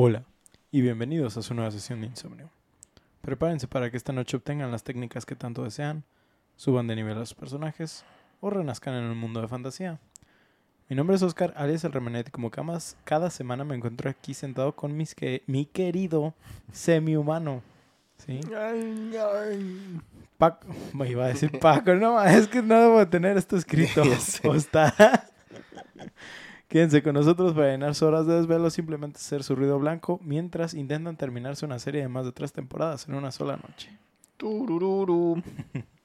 [0.00, 0.22] Hola
[0.70, 2.48] y bienvenidos a su nueva sesión de insomnio.
[3.20, 6.04] Prepárense para que esta noche obtengan las técnicas que tanto desean,
[6.54, 8.04] suban de nivel a sus personajes
[8.40, 9.98] o renazcan en un mundo de fantasía.
[10.88, 14.34] Mi nombre es Oscar, alias el Remenet, y como camas, cada semana me encuentro aquí
[14.34, 16.32] sentado con mis que, mi querido
[16.70, 17.62] semi-humano.
[18.24, 18.38] ¿Sí?
[20.38, 24.04] Paco, me iba a decir Paco, no, es que no debo tener esto escrito.
[24.44, 25.28] ¿O está?
[26.68, 30.74] Quédense con nosotros para llenar sus horas de desvelo, simplemente ser su ruido blanco, mientras
[30.74, 33.90] intentan terminarse una serie de más de tres temporadas en una sola noche.
[34.36, 35.42] Turururu.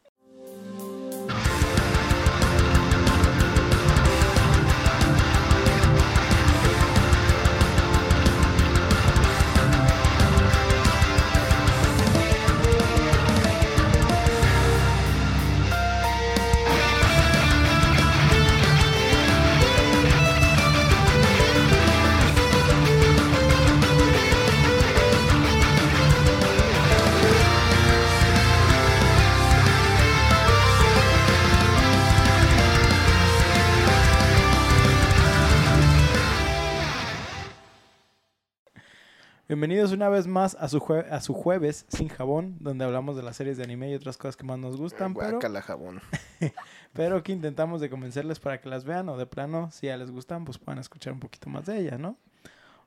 [39.53, 43.21] Bienvenidos una vez más a su, jue- a su jueves sin jabón, donde hablamos de
[43.21, 46.01] las series de anime y otras cosas que más nos gustan, pero, Guácala, jabón.
[46.93, 50.09] pero que intentamos de convencerles para que las vean o de plano, si ya les
[50.09, 52.17] gustan, pues puedan escuchar un poquito más de ellas, ¿no?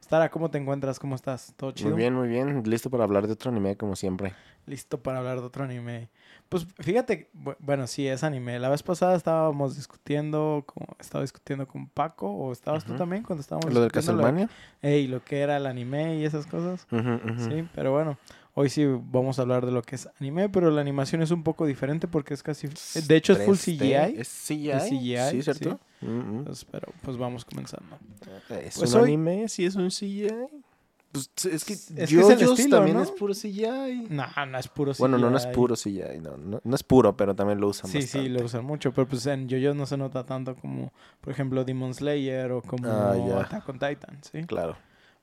[0.02, 0.98] Stara, ¿cómo te encuentras?
[1.00, 1.52] ¿Cómo estás?
[1.56, 1.90] ¿Todo chido?
[1.90, 2.62] Muy bien, muy bien.
[2.64, 4.34] Listo para hablar de otro anime, como siempre.
[4.66, 6.08] Listo para hablar de otro anime.
[6.48, 8.58] Pues fíjate, bu- bueno, sí, es anime.
[8.60, 12.98] La vez pasada estábamos discutiendo, como, estaba discutiendo con Paco, o estabas tú Ujú.
[12.98, 14.48] también cuando estábamos ¿Lo del Castlevania?
[14.82, 16.86] ey, lo que era el anime y esas cosas.
[16.92, 17.40] Ujú, ujú.
[17.48, 18.16] Sí, pero bueno,
[18.58, 21.42] hoy sí vamos a hablar de lo que es anime, pero la animación es un
[21.42, 22.68] poco diferente porque es casi...
[23.06, 23.78] De hecho es full 3D.
[24.14, 24.20] CGI.
[24.20, 24.70] ¿Es CGI?
[24.70, 25.80] Es CGI, Sí, ¿cierto?
[26.00, 26.38] Mm.
[26.38, 27.98] Entonces, pero pues vamos comenzando.
[28.62, 29.48] ¿Es Pues un hoy- anime?
[29.48, 30.30] ¿Sí es un CGI?
[31.12, 33.02] Pues es que Es que el estilo, también ¿no?
[33.02, 34.08] es puro CGI.
[34.10, 35.00] No, no es puro CGI.
[35.00, 36.18] Bueno, no, no es puro CGI.
[36.20, 38.26] No, no, no es puro, pero también lo usan Sí, bastante.
[38.28, 41.64] sí, lo usan mucho, pero pues en JoJo no se nota tanto como, por ejemplo,
[41.64, 43.40] Demon Slayer o como Ah, ya.
[43.42, 44.42] Attack on Titan, ¿sí?
[44.44, 44.76] Claro.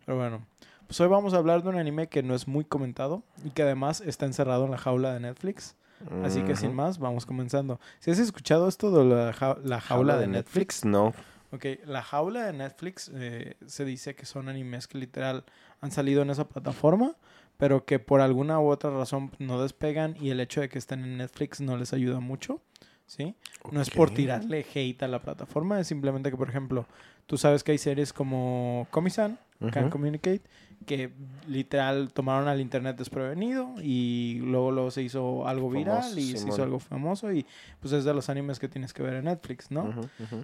[0.05, 0.45] Pero bueno,
[0.93, 3.63] pues hoy vamos a hablar de un anime que no es muy comentado y que
[3.63, 5.75] además está encerrado en la jaula de Netflix.
[6.23, 7.79] Así que sin más, vamos comenzando.
[7.99, 11.15] Si has escuchado esto de la, ja- la jaula de Netflix, No.
[11.51, 15.45] ok, la jaula de Netflix eh, se dice que son animes que literal
[15.81, 17.15] han salido en esa plataforma,
[17.57, 21.03] pero que por alguna u otra razón no despegan y el hecho de que estén
[21.03, 22.61] en Netflix no les ayuda mucho,
[23.07, 23.33] ¿sí?
[23.71, 26.85] No es por tirarle hate a la plataforma, es simplemente que, por ejemplo,
[27.25, 29.39] tú sabes que hay series como Comisan,
[29.71, 29.89] Can.
[29.89, 30.41] Communicate,
[30.85, 31.11] que
[31.47, 36.63] literal tomaron al internet desprevenido y luego, luego se hizo algo viral y se hizo
[36.63, 37.45] algo famoso y
[37.79, 39.93] pues es de los animes que tienes que ver en Netflix, ¿no?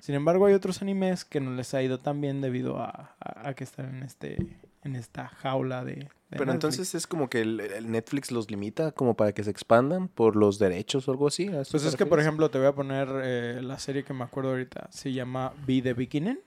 [0.01, 3.49] Sin embargo, hay otros animes que no les ha ido tan bien debido a, a-
[3.49, 4.37] a que están en este
[4.81, 6.53] en esta jaula de, de Pero Netflix.
[6.53, 10.37] entonces es como que el, el Netflix los limita como para que se expandan por
[10.37, 11.49] los derechos o algo así.
[11.49, 14.13] ¿a eso Pues es que, por ejemplo, te voy a poner eh, la serie que
[14.13, 14.87] me acuerdo ahorita.
[14.89, 16.39] Se llama Be the Beginning.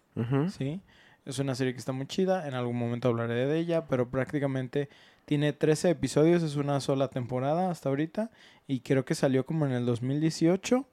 [0.51, 0.81] ¿sí?
[1.25, 4.89] Es una serie que está muy chida, en algún momento hablaré de ella, pero prácticamente
[5.25, 8.31] tiene 13 episodios, es una sola temporada hasta ahorita,
[8.67, 10.85] y creo que salió como en el 2018.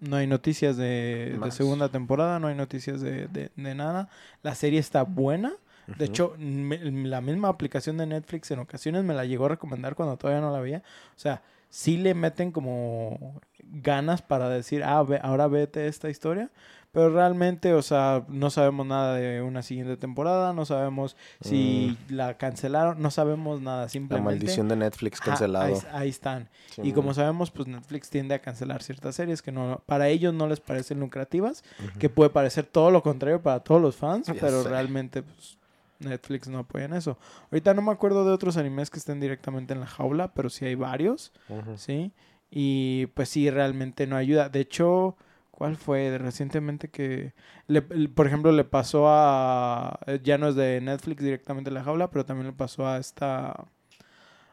[0.00, 4.08] No hay noticias de, segunda temporada, no hay noticias de, de- de nada.
[4.42, 5.52] La serie está buena.
[5.98, 9.94] De hecho, me- la misma aplicación de Netflix en ocasiones me la llegó a recomendar
[9.94, 10.78] cuando todavía no la veía.
[11.14, 11.42] O sea,
[11.74, 16.50] sí le meten como ganas para decir, ah, ve- ahora vete esta historia.
[16.92, 22.36] Pero realmente, o sea, no sabemos nada de una siguiente temporada, no sabemos si la
[22.38, 23.82] cancelaron, no sabemos nada, Mm.
[23.82, 24.30] La simplemente...
[24.36, 25.64] maldición de Netflix cancelado.
[25.66, 26.48] ahí, ahí están.
[26.80, 30.46] Y como sabemos, pues Netflix tiende a cancelar ciertas series que no para ellos no
[30.46, 31.64] les parecen lucrativas,
[31.98, 34.68] que puede parecer todo lo contrario para todos los fans, Ya pero sé.
[34.68, 35.58] realmente pues,
[36.00, 37.18] Netflix no apoya en eso.
[37.50, 40.64] Ahorita no me acuerdo de otros animes que estén directamente en la jaula, pero sí
[40.64, 41.32] hay varios.
[41.76, 42.12] ¿sí?
[42.50, 44.48] Y pues sí, realmente no ayuda.
[44.48, 45.16] De hecho,
[45.50, 47.32] ¿cuál fue recientemente que,
[47.66, 52.10] le- por ejemplo, le pasó a, ya no es de Netflix directamente en la jaula,
[52.10, 53.64] pero también le pasó a esta,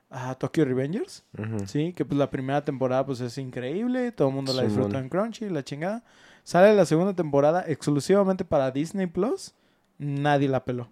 [0.10, 1.24] a Tokyo Revengers?
[1.68, 5.04] Sí, que pues la primera temporada pues es increíble, todo el mundo la disfrutó Simón.
[5.04, 6.04] en Crunchy, la chingada.
[6.44, 9.54] Sale la segunda temporada exclusivamente para Disney Plus,
[10.00, 10.90] nadie la peló.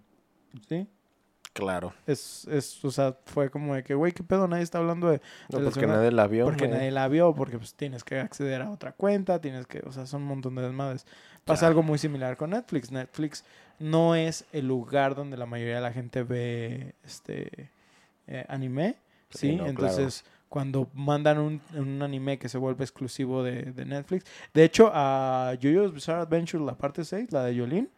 [0.68, 0.86] ¿Sí?
[1.52, 1.92] Claro.
[2.06, 4.46] Es, es, o sea, fue como de que, güey, ¿qué pedo?
[4.46, 5.20] Nadie está hablando de...
[5.48, 6.44] No, de porque nadie la vio.
[6.44, 6.78] Porque güey.
[6.78, 10.06] nadie la vio, porque pues tienes que acceder a otra cuenta, tienes que, o sea,
[10.06, 11.06] son un montón de desmadres.
[11.44, 12.92] Pasa algo muy similar con Netflix.
[12.92, 13.44] Netflix
[13.80, 17.70] no es el lugar donde la mayoría de la gente ve este
[18.28, 18.96] eh, anime,
[19.30, 19.56] Sí, ¿sí?
[19.56, 19.70] no, claro.
[19.70, 24.24] Entonces, cuando mandan un, un anime que se vuelve exclusivo de, de Netflix.
[24.52, 27.88] De hecho, a JoJo's Bizarre Adventure, la parte 6, la de Yolene,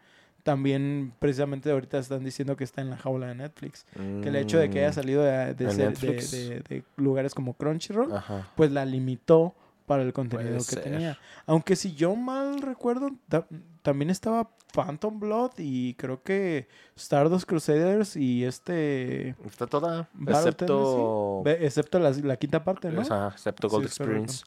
[0.42, 3.86] también precisamente ahorita están diciendo que está en la jaula de Netflix.
[3.94, 6.30] Que el hecho de que haya salido de, de ¿En ser- de- Netflix?
[6.32, 8.48] de- de lugares como Crunchyroll, Mm, Ajá.
[8.56, 9.54] pues la limitó
[9.86, 10.82] para el contenido Puede que ser.
[10.84, 11.18] tenía.
[11.46, 13.46] Aunque si yo mal recuerdo, ta-
[13.82, 16.66] también estaba Phantom Blood y creo que
[16.96, 19.30] Stardust Crusaders y este...
[19.44, 21.42] Está toda, excepto...
[21.46, 23.02] Excepto la, la quinta parte, ¿no?
[23.02, 24.02] Ajá, excepto Gold Sí.
[24.02, 24.44] Experience.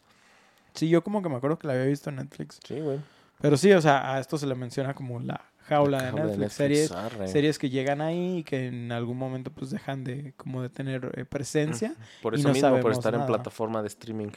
[0.74, 2.60] Sí, yo como que me acuerdo que la había visto en Netflix.
[2.66, 3.00] Sí, güey.
[3.40, 6.54] Pero sí, o sea, a esto se le menciona como la jaula de Netflix.
[6.54, 7.28] Series, arre.
[7.28, 11.12] series que llegan ahí y que en algún momento pues dejan de como de tener
[11.16, 11.96] eh, presencia.
[12.22, 14.30] Por y eso no mismo, por estar en plataforma de streaming.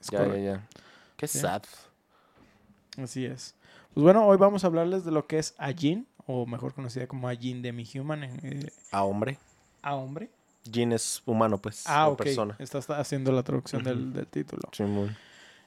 [0.00, 0.44] Es Ya, ya, correcto.
[0.44, 0.68] ya.
[1.16, 1.62] Qué sad.
[3.02, 3.54] Así es.
[3.94, 7.28] Pues bueno, hoy vamos a hablarles de lo que es Ajin, o mejor conocida como
[7.28, 9.38] Ajin de mi Human, eh, A hombre.
[9.82, 10.30] a hombre.
[10.70, 11.84] Jin es humano, pues.
[11.86, 12.54] Ah, o persona.
[12.58, 14.62] Estás haciendo la traducción del, del título.
[14.72, 15.16] Simón.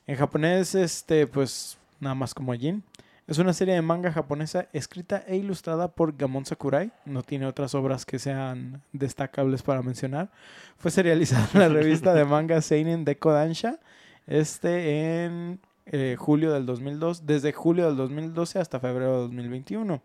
[0.05, 2.83] En japonés, este, pues nada más como Ajin.
[3.25, 6.91] Es una serie de manga japonesa escrita e ilustrada por Gamon Sakurai.
[7.05, 10.29] No tiene otras obras que sean destacables para mencionar.
[10.77, 13.79] Fue serializada en la revista de manga Seinen Deko Dansha
[14.27, 20.01] este en eh, julio del 2002, desde julio del 2012 hasta febrero de 2021.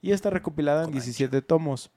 [0.00, 1.04] Y está recopilada en Kodansha.
[1.04, 1.90] 17 tomos.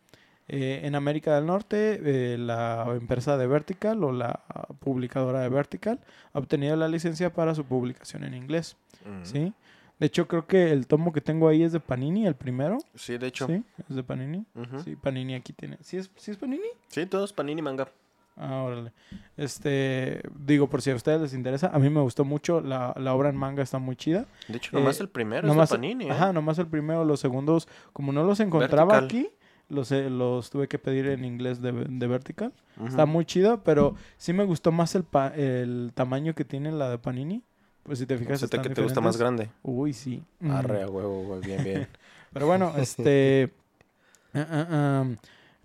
[0.49, 4.43] Eh, en América del Norte, eh, la empresa de Vertical o la
[4.79, 5.99] publicadora de Vertical
[6.33, 8.77] ha obtenido la licencia para su publicación en inglés.
[9.05, 9.25] Mm.
[9.25, 9.53] ¿sí?
[9.99, 12.77] De hecho, creo que el tomo que tengo ahí es de Panini, el primero.
[12.95, 13.47] Sí, de hecho.
[13.47, 14.45] Sí, es de Panini.
[14.83, 15.77] Sí, Panini aquí tiene.
[15.81, 16.67] ¿Sí es, ¿Sí es Panini?
[16.88, 17.88] Sí, todos panini manga.
[18.39, 18.91] Ah, órale.
[19.35, 22.61] Este, digo, por si a ustedes les interesa, a mí me gustó mucho.
[22.61, 24.25] La, la obra en manga está muy chida.
[24.47, 26.11] De hecho, nomás Eh, el primero nomás- es de panini, ¿eh?
[26.11, 29.05] Ajá, nomás el primero, los segundos, como no los encontraba Vertical.
[29.25, 29.35] aquí,
[29.69, 32.53] los, eh, los tuve que pedir en inglés de, de Vertical.
[32.85, 36.89] Está muy chido, pero sí me gustó más el, pa- el tamaño que tiene la
[36.91, 37.41] de Panini.
[37.87, 39.49] Pues si te fijas, sea, te- están que te gusta más grande.
[39.63, 40.21] Uy, sí.
[40.41, 40.51] Mm.
[40.51, 41.39] Arre, a huevo, güey.
[41.41, 41.87] Bien, bien.
[42.33, 43.53] Pero bueno, este.
[44.33, 45.05] ah, ah,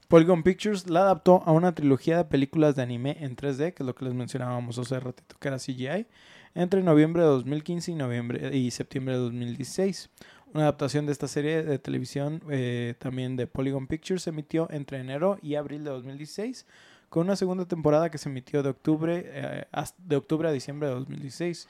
[0.07, 3.87] Polygon Pictures la adaptó a una trilogía de películas de anime en 3D, que es
[3.87, 6.07] lo que les mencionábamos hace ratito, que era CGI,
[6.55, 10.11] entre noviembre de 2015 y, noviembre, y septiembre de 2016.
[10.55, 14.99] Una adaptación de esta serie de televisión eh, también de Polygon Pictures se emitió entre
[14.99, 16.67] enero y abril de 2016,
[17.09, 19.65] con una segunda temporada que se emitió de octubre, eh,
[19.99, 21.69] de octubre a diciembre de 2016.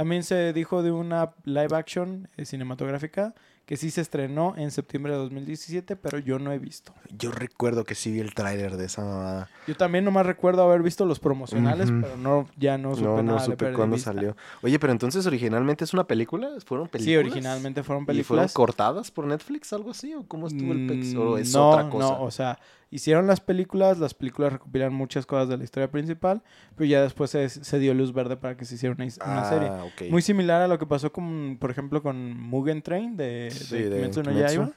[0.00, 3.34] También se dijo de una live action eh, cinematográfica
[3.70, 6.92] que sí se estrenó en septiembre de 2017, pero yo no he visto.
[7.16, 9.48] Yo recuerdo que sí vi el tráiler de esa mamada.
[9.68, 12.00] Yo también nomás recuerdo haber visto los promocionales, Ujú.
[12.00, 14.36] pero no ya no supe No, no, nada supe cuándo salió.
[14.62, 16.50] Oye, pero entonces originalmente es una película?
[16.66, 17.04] ¿Fueron películas?
[17.04, 18.52] Sí, originalmente fueron ¿Y fueron películas.
[18.54, 20.14] cortadas por Netflix, algo así?
[20.14, 21.14] ¿O cómo estuvo el pex?
[21.14, 22.08] ¿O es Mm, no, otra cosa?
[22.08, 22.58] No, o sea,
[22.90, 26.42] hicieron las películas, las películas recopilan muchas cosas de la historia principal,
[26.74, 29.68] pero ya después se, se dio luz verde para que se hiciera una, una serie.
[29.70, 30.10] Ah, ok.
[30.10, 33.96] Muy similar a lo que pasó con, por ejemplo, con Mugen Train de, Sí, de
[33.96, 34.54] Kimetsu no Kimetsu.
[34.54, 34.70] Yaiba.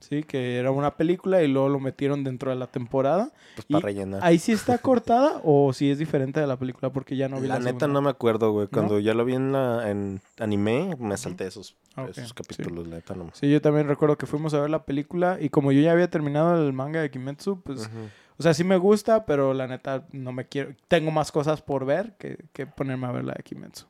[0.00, 3.30] Sí, que era una película y luego lo metieron dentro de la temporada.
[3.54, 4.20] Pues para rellenar.
[4.24, 6.90] ¿Ahí sí está cortada o si es diferente de la película?
[6.90, 7.88] Porque ya no vi la, la neta segunda.
[7.88, 8.64] no me acuerdo, güey.
[8.64, 8.70] ¿No?
[8.70, 12.34] Cuando ya lo vi en, la, en anime, me salté esos, Ah, esos sí.
[12.34, 13.28] capítulos, la neta no.
[13.34, 16.08] Sí, yo también recuerdo que fuimos a ver la película y como yo ya había
[16.08, 17.90] terminado el manga de Kimetsu, pues,
[18.38, 21.84] o sea, sí me gusta, pero la neta no me quiero, tengo más cosas por
[21.84, 23.84] ver que, que ponerme a ver la de Kimetsu.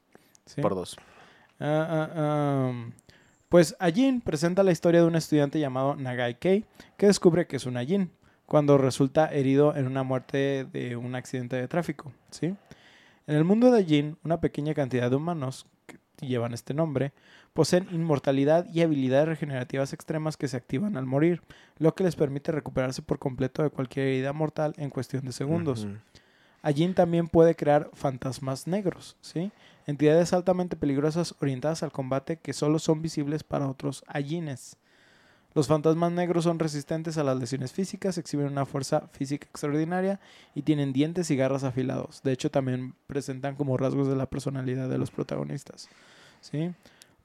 [0.46, 0.60] ¿Sí?
[0.60, 0.96] Por dos.
[1.60, 2.72] Ah, ah, ah,
[3.50, 6.64] pues Ajin presenta la historia de un estudiante llamado Nagai Kei
[6.96, 8.10] que descubre que es un Ajin
[8.46, 12.12] cuando resulta herido en una muerte de un accidente de tráfico.
[12.30, 12.54] ¿sí?
[13.26, 17.12] En el mundo de Ajin, una pequeña cantidad de humanos que llevan este nombre
[17.52, 21.42] poseen inmortalidad y habilidades regenerativas extremas que se activan al morir,
[21.78, 25.86] lo que les permite recuperarse por completo de cualquier herida mortal en cuestión de segundos.
[25.86, 25.96] Ujú.
[26.62, 29.50] Allí también puede crear fantasmas negros, ¿sí?
[29.86, 34.76] Entidades altamente peligrosas orientadas al combate que solo son visibles para otros allines.
[35.52, 40.20] Los fantasmas negros son resistentes a las lesiones físicas, exhiben una fuerza física extraordinaria
[40.54, 42.22] y tienen dientes y garras afilados.
[42.22, 45.88] De hecho, también presentan como rasgos de la personalidad de los protagonistas.
[46.40, 46.72] ¿sí?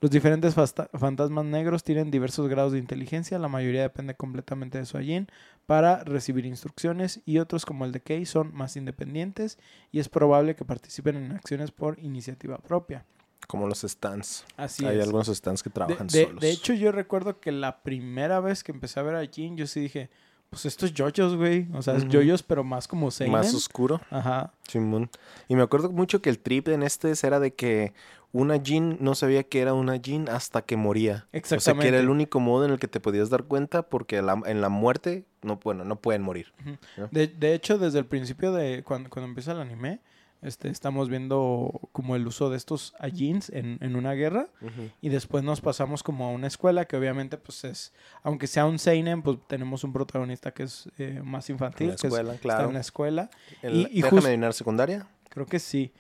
[0.05, 4.97] Los diferentes fantasmas negros tienen diversos grados de inteligencia, la mayoría depende completamente de su
[4.97, 5.27] allín
[5.65, 9.57] para recibir instrucciones y otros como el de Kei son más independientes
[9.91, 13.03] y es probable que participen en acciones por iniciativa propia.
[13.47, 14.45] Como los stands.
[14.57, 15.05] Así Hay es.
[15.05, 16.39] algunos stands que De, trabajan de- solos.
[16.39, 19.65] de hecho, yo recuerdo que la primera vez que empecé a ver a Jin, yo
[19.65, 20.12] sí dije,
[20.51, 21.67] pues esto es JoJo's, güey.
[21.74, 22.12] O sea, es Ujú.
[22.19, 23.31] JoJo's, pero más como seinen.
[23.31, 24.00] más oscuro.
[24.12, 24.53] Ajá.
[24.67, 25.09] Simón.
[25.47, 27.93] Y me acuerdo mucho que el trip en este era de que
[28.36, 31.13] una Jin no sabía que era una Jin hasta que moría.
[31.13, 31.88] O sea, que Exactamente.
[31.88, 34.68] era el único modo en el que te podías dar cuenta porque la- en la
[34.70, 36.51] muerte, no, bueno, no pueden morir.
[37.12, 40.01] De, de hecho, desde el principio de cuando, cuando empieza el anime,
[40.42, 44.50] este, estamos viendo como el uso de estos Ajins en, en una guerra
[45.01, 48.77] y después nos pasamos como a una escuela que obviamente pues es, aunque sea un
[48.77, 52.34] Seinen, pues tenemos un protagonista que es eh, más infantil, que claro.
[52.42, 53.30] está en la escuela.
[53.63, 55.08] y, y ¿Déjame secundaria?
[55.30, 55.94] Creo que sí.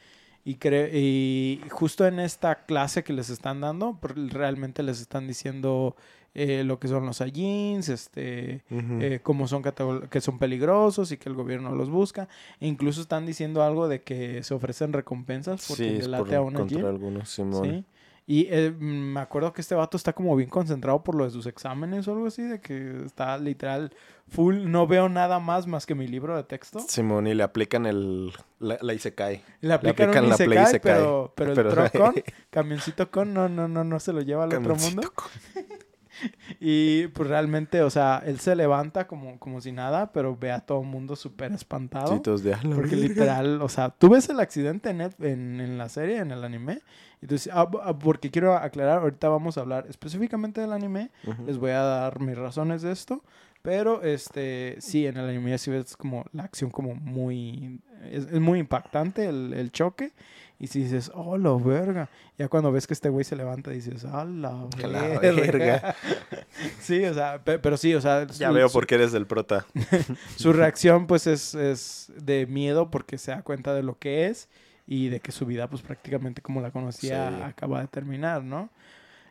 [0.45, 3.97] Y, y justo en esta clase que les están dando,
[4.29, 5.95] realmente les están diciendo
[6.37, 9.63] eh, lo que son los jeans, este, eh, cómo son
[10.09, 12.27] que son peligrosos y que el gobierno los busca.
[12.59, 16.89] E incluso están diciendo algo de que se ofrecen recompensas porque sí, a una contra
[16.89, 17.85] algunos, Simón.
[18.27, 21.45] Y eh, me acuerdo que este vato está como bien concentrado por lo de sus
[21.45, 23.91] exámenes o algo así, de que está literal
[24.27, 26.79] full, no veo nada más más que mi libro de texto.
[26.79, 29.43] Simón, y le aplican el, la, la Isekai.
[29.61, 32.15] Le aplican, le aplican la Isekai, Pero, pero, el trocón,
[32.49, 35.13] camioncito con, no, no, no, no se lo lleva al otro mundo.
[36.59, 40.59] y pues realmente, o sea, él se levanta como, como si nada, pero ve a
[40.59, 42.21] todo el mundo súper espantado.
[42.75, 46.43] porque literal, o sea, tú ves el accidente en, en, en la serie, en el
[46.43, 46.81] anime,
[47.21, 51.09] entonces, ah, ah, porque quiero aclarar, ahorita vamos a hablar específicamente del anime,
[51.47, 53.23] les voy a dar mis razones de esto,
[53.63, 58.59] pero este, sí, en el anime sí ves como la acción como muy, es, muy
[58.59, 60.13] impactante el, el, choque.
[60.57, 62.09] Y si dices, oh, la verga.
[62.37, 64.67] Ya cuando ves que este güey se levanta, dices, oh, la
[65.21, 65.95] verga.
[66.79, 68.25] sí, o sea, pero, sí, o sea.
[68.27, 69.65] Ya veo por qué eres el prota.
[70.37, 74.47] su reacción, pues, es, es de miedo porque se da cuenta de lo que es
[74.87, 78.69] y de que su vida, pues prácticamente como la conocía, acaba de terminar, ¿no?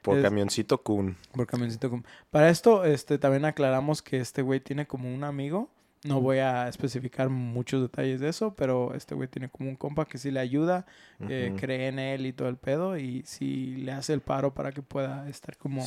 [0.02, 1.16] Por Camioncito Kun.
[1.32, 2.04] Por Camioncito Kun.
[2.30, 5.70] Para esto, este, también aclaramos que este güey tiene como un amigo.
[6.04, 10.04] No voy a especificar muchos detalles de eso, pero este güey tiene como un compa
[10.04, 10.86] que sí le ayuda,
[11.18, 14.82] cree en él y todo el pedo, y sí le hace el paro para que
[14.82, 15.82] pueda estar como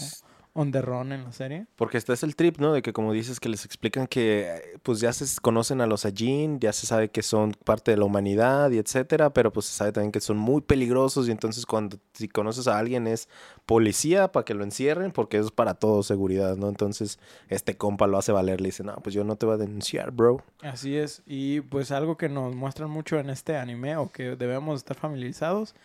[0.58, 1.68] on the run en la serie.
[1.76, 2.74] Porque este es el trip, ¿no?
[2.74, 6.60] De que como dices que les explican que pues ya se conocen a los Ajin,
[6.60, 9.92] ya se sabe que son parte de la humanidad y etcétera, pero pues se sabe
[9.92, 13.30] también que son muy peligrosos y entonces cuando si conoces a alguien es
[13.68, 16.70] policía para que lo encierren porque es para todo seguridad, ¿no?
[16.70, 19.58] Entonces este compa lo hace valer, le dice, no, pues yo no te voy a
[19.58, 20.44] denunciar, bro.
[20.64, 24.80] Así es, y pues algo que nos muestran mucho en este anime o que debemos
[24.80, 25.76] estar familiarizados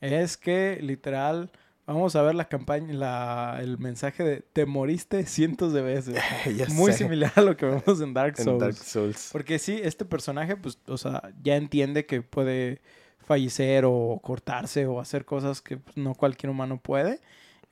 [0.00, 1.50] es que literal
[1.86, 6.18] Vamos a ver la campaña, la, el mensaje de te moriste cientos de veces.
[6.74, 8.60] Muy similar a lo que vemos en Dark Souls.
[8.60, 9.30] Dark Souls.
[9.32, 12.80] Porque sí, este personaje, pues, o sea, ya entiende que puede
[13.18, 17.20] fallecer o cortarse o hacer cosas que pues, no cualquier humano puede.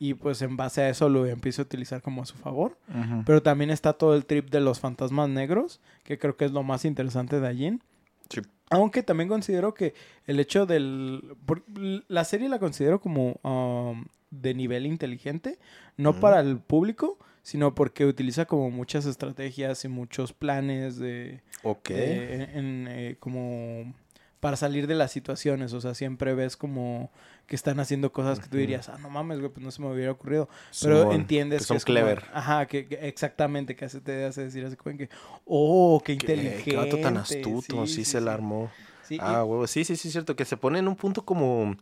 [0.00, 2.78] Y pues en base a eso lo empieza a utilizar como a su favor.
[3.26, 6.62] Pero también está todo el trip de los fantasmas negros, que creo que es lo
[6.62, 7.78] más interesante de allí.
[8.28, 8.40] Sí.
[8.70, 9.94] Aunque también considero que
[10.26, 11.36] el hecho del...
[12.08, 15.58] La serie la considero como um, de nivel inteligente,
[15.96, 21.40] no para el público, sino porque utiliza como muchas estrategias y muchos planes de...
[21.62, 21.90] Ok.
[21.90, 23.94] en, eh, como
[24.40, 25.72] para salir de las situaciones.
[25.72, 27.10] O sea, siempre ves como
[27.46, 29.90] que están haciendo cosas que tú dirías, ah, no mames, güey, pues no se me
[29.90, 30.48] hubiera ocurrido.
[30.82, 32.24] Pero entiendes que, son clever.
[32.32, 35.08] ajá, que, exactamente, que hace, te hace decir así como que,
[35.46, 36.62] oh, qué inteligente.
[36.62, 38.70] Qué, gato tan astuto, sí, se la armó.
[39.18, 41.74] ah, huevo, sí, sí, sí, cierto, que se pone en un punto como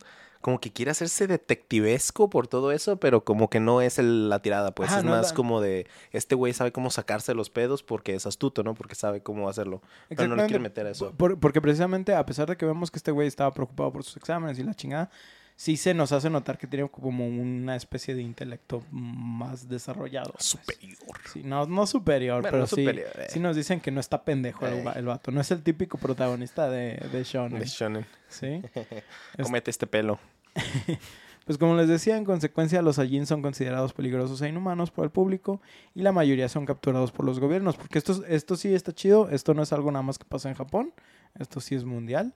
[0.47, 4.71] como que quiere hacerse detectivesco por todo eso, pero como que no es la tirada,
[4.73, 8.63] pues es más como de este güey sabe cómo sacarse los pedos porque es astuto,
[8.63, 8.73] ¿no?
[8.73, 9.81] Porque sabe cómo hacerlo.
[10.07, 11.13] Pero no le quiere meter a eso.
[11.17, 14.57] porque precisamente a pesar de que vemos que este güey estaba preocupado por sus exámenes
[14.57, 15.09] y la chingada,
[15.57, 20.31] sí se nos hace notar que tiene como una especie de intelecto más desarrollado.
[20.31, 20.45] Pues.
[20.45, 21.19] Superior.
[21.33, 23.27] Sí, no, no superior, pero sí, eh.
[23.27, 25.29] sí nos dicen que no está pendejo el, el, vato.
[25.29, 27.59] No es el típico protagonista de, de Shonen.
[27.59, 28.05] De Shonen.
[28.29, 28.61] Sí.
[29.43, 30.17] Comete este pelo.
[31.47, 35.11] Pues como les decía, en consecuencia los Ajin son considerados peligrosos e inhumanos por el
[35.11, 35.61] público
[35.95, 39.53] y la mayoría son capturados por los gobiernos, porque esto, esto sí está chido, esto
[39.53, 40.91] no es algo nada más que pasa en Japón,
[41.39, 42.33] esto sí es mundial.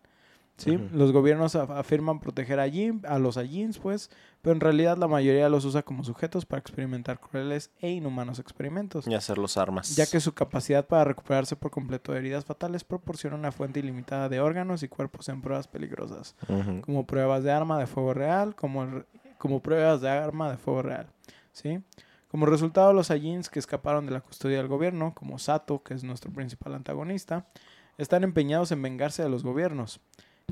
[0.61, 0.77] ¿Sí?
[0.93, 4.09] Los gobiernos afirman proteger a, a los Ajins, pues,
[4.41, 9.07] pero en realidad la mayoría los usa como sujetos para experimentar crueles e inhumanos experimentos.
[9.07, 9.95] Y hacer los armas.
[9.95, 14.29] Ya que su capacidad para recuperarse por completo de heridas fatales proporciona una fuente ilimitada
[14.29, 16.35] de órganos y cuerpos en pruebas peligrosas,
[16.81, 19.03] como pruebas de arma de fuego real, como,
[19.37, 21.07] como pruebas de arma de fuego real.
[21.51, 21.83] ¿sí?
[22.27, 26.03] Como resultado, los Ajins que escaparon de la custodia del gobierno, como Sato, que es
[26.03, 27.45] nuestro principal antagonista,
[27.97, 29.99] están empeñados en vengarse de los gobiernos.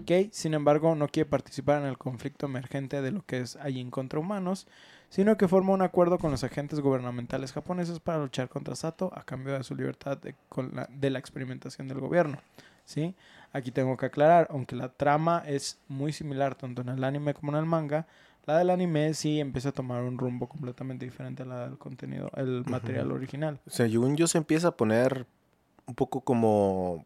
[0.06, 3.92] Kei, sin embargo, no quiere participar en el conflicto emergente de lo que es Ajin
[3.92, 4.68] contra humanos,
[5.10, 9.24] sino que forma un acuerdo con los agentes gubernamentales japoneses para luchar contra Sato a
[9.24, 12.40] cambio de su libertad de, la, experimentación del gobierno.
[12.86, 13.16] ¿sí?
[13.52, 17.52] Aquí tengo que aclarar, aunque la trama es muy similar tanto en el anime como
[17.52, 18.08] en el manga,
[18.46, 22.32] la del anime sí empieza a tomar un rumbo completamente diferente a la del contenido,
[22.36, 23.60] el material original.
[23.68, 25.28] O sea, yo se empieza a poner
[25.86, 27.06] un poco como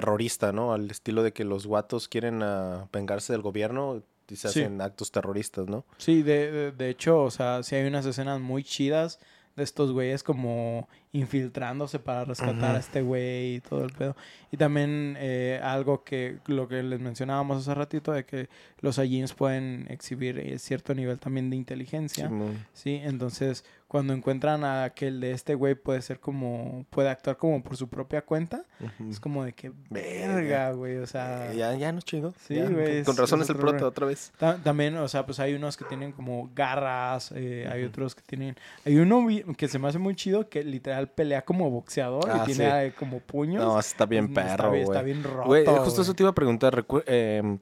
[0.00, 0.72] terrorista, ¿no?
[0.72, 4.60] Al estilo de que los guatos quieren ah, vengarse del gobierno y se Sí.
[4.62, 5.84] hacen actos terroristas, ¿no?
[5.98, 9.20] Sí, de, de, de hecho, o sea, sí hay unas escenas muy chidas
[9.54, 14.16] de estos güeyes como infiltrándose para rescatar a este güey y todo el pedo.
[14.50, 18.48] Y también eh, algo que lo que les mencionábamos hace ratito de que
[18.80, 22.26] los Ajins pueden exhibir eh, cierto nivel también de inteligencia.
[22.26, 22.66] Simón.
[22.72, 27.62] Sí, entonces cuando encuentran a aquel de este güey puede ser como, puede actuar como
[27.62, 28.64] por su propia cuenta.
[29.08, 30.72] Es como de que Verga.
[30.72, 31.52] güey, o sea...
[31.52, 32.34] Eh, ya, ya nos chingó.
[32.44, 34.32] Sí, Ya, güey, Con es- razón es es el prota otra vez.
[34.36, 38.22] Ta- También, o sea, pues hay unos que tienen como garras, eh, hay otros que
[38.22, 38.56] tienen...
[38.84, 39.24] Hay uno
[39.56, 42.76] que se me hace muy chido que literal pelea como boxeador Ah, y tiene sí.
[42.88, 43.62] eh, como puños.
[43.64, 44.82] No, está bien Está perro, güey.
[44.82, 46.84] Está bien roto, Güey, justo eso te iba a preguntar.
[47.06, 47.60] em,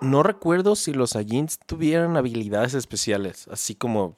[0.00, 4.16] no recuerdo si los Ajins tuvieran habilidades especiales, así como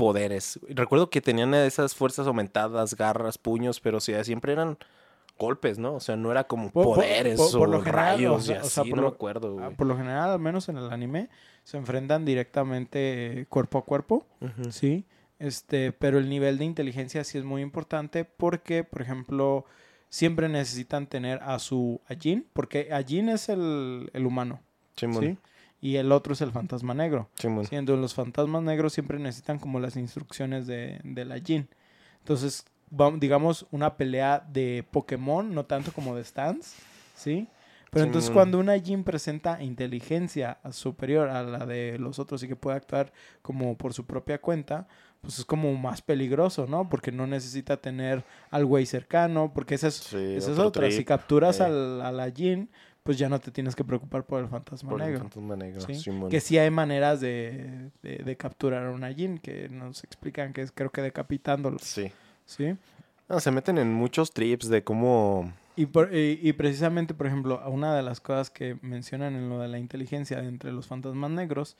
[0.00, 0.58] poderes.
[0.68, 4.76] Recuerdo que tenían esas fuerzas aumentadas, garras, puños, pero o sea, siempre eran
[5.38, 5.94] golpes, ¿no?
[5.94, 8.56] O sea, no era como Por- poderes por- por o lo general, rayos o sea-
[8.56, 9.76] y o así, sea, por no lo- me acuerdo, Ah, güey.
[9.76, 11.28] Por lo general, al menos en el anime,
[11.64, 14.26] se enfrentan directamente eh, cuerpo a cuerpo.
[14.70, 15.04] Sí,
[15.38, 19.64] este, pero el nivel de inteligencia sí es muy importante porque, por ejemplo,
[20.10, 24.60] siempre necesitan tener a su Ajin, porque Ajin es el, el humano,
[24.96, 25.38] Simón, ¿sí?
[25.80, 27.28] Y el otro es el fantasma negro.
[27.76, 31.68] Entonces los fantasmas negros siempre necesitan como las instrucciones de, de la Jin.
[32.18, 32.66] Entonces,
[33.18, 36.74] digamos, una pelea de Pokémon, no tanto como de stands,
[37.14, 37.48] ¿sí?
[37.90, 42.54] Pero entonces cuando una Jin presenta inteligencia superior a la de los otros y que
[42.56, 44.86] puede actuar como por su propia cuenta,
[45.20, 46.88] pues es como más peligroso, ¿no?
[46.88, 50.90] Porque no necesita tener al güey cercano, porque esa es, Sí, esa es otro otra.
[50.92, 51.62] Si capturas sí.
[51.64, 52.70] al- a la Jin,
[53.10, 55.22] pues ya no te tienes que preocupar por el fantasma por el negro.
[55.22, 56.10] fantasma negro, Sí.
[56.30, 60.62] Que sí hay maneras de, de, de capturar a una Jin, que nos explican que
[60.62, 62.12] es creo que decapitándolo, Sí.
[62.46, 62.76] ¿sí?
[63.28, 65.52] No, se meten en muchos trips de cómo...
[65.74, 69.58] Y, por- y, y precisamente, por ejemplo, una de las cosas que mencionan en lo
[69.58, 71.76] de la inteligencia de entre los fantasmas negros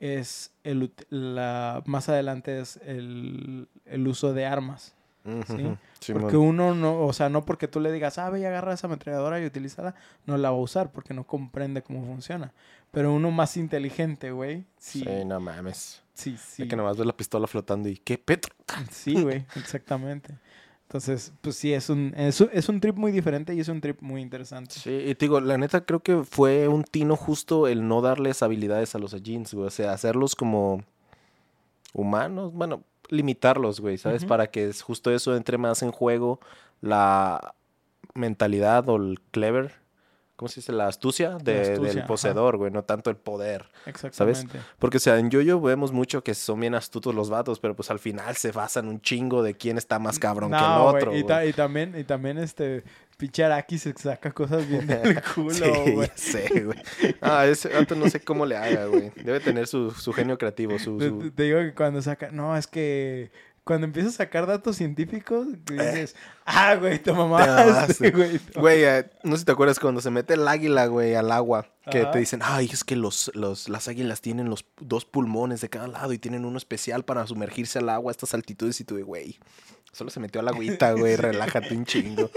[0.00, 4.94] es el, la, más adelante es el, el uso de armas.
[5.28, 6.22] Ujú, Simón.
[6.22, 8.86] Porque uno no, o sea, no porque tú le digas, ah, ve y agarra esa
[8.86, 9.94] ametralladora y utilízala,
[10.26, 12.52] no la va a usar porque no comprende cómo funciona.
[12.90, 16.02] Pero uno más inteligente, güey, sí, Sí, no mames.
[16.14, 16.62] sí, sí.
[16.62, 18.54] De que nomás ves la pistola flotando y ¿qué Petro?
[18.90, 20.34] Sí, güey, exactamente.
[20.84, 24.00] Entonces, pues sí, es un, es, es un trip muy diferente y es un trip
[24.00, 24.74] muy interesante.
[24.74, 28.42] Sí, y te digo, la neta creo que fue un tino justo el no darles
[28.42, 29.66] habilidades a los Ajins, güey.
[29.66, 30.82] O sea, hacerlos como
[31.92, 34.24] humanos, bueno, limitarlos, güey, ¿sabes?
[34.24, 36.40] Para que justo eso entre más en juego
[36.80, 37.54] la
[38.14, 39.74] mentalidad o el clever,
[40.36, 40.72] ¿cómo se dice?
[40.72, 43.66] La astucia, de- astucia, del poseedor, güey, no tanto el poder.
[43.86, 44.60] Exactamente.
[44.78, 47.90] Porque, o sea, en Yoyo vemos mucho que son bien astutos los vatos, pero pues
[47.90, 51.10] al final se basan un chingo de quién está más cabrón que el otro.
[51.12, 51.26] y, güey.
[51.26, 52.84] ta- y también, y también este
[53.18, 56.08] pinche Araki se saca cosas bien del culo, Sí, güey.
[56.08, 56.78] ya sé, güey.
[57.20, 59.12] Ah, ese vato no sé cómo le haga, güey.
[59.16, 60.96] Debe tener su, su genio creativo, su...
[60.96, 63.30] Te, su- te- te digo que cuando saca, no, es que
[63.64, 68.10] cuando empiezas a sacar datos científicos, que dices, ah, güey, te mamaste, mamaste.
[68.12, 68.40] güey.
[68.54, 71.66] Güey, eh, no sé si te acuerdas cuando se mete el águila, güey, al agua.
[71.90, 72.12] Que Ajá.
[72.12, 75.86] te dicen, ay, es que los, los, las águilas tienen los dos pulmones de cada
[75.86, 78.80] lado y tienen uno especial para sumergirse al agua a estas altitudes.
[78.80, 79.38] Y tú de, güey,
[79.92, 82.30] solo se metió al agüita, güey, relájate un chingo.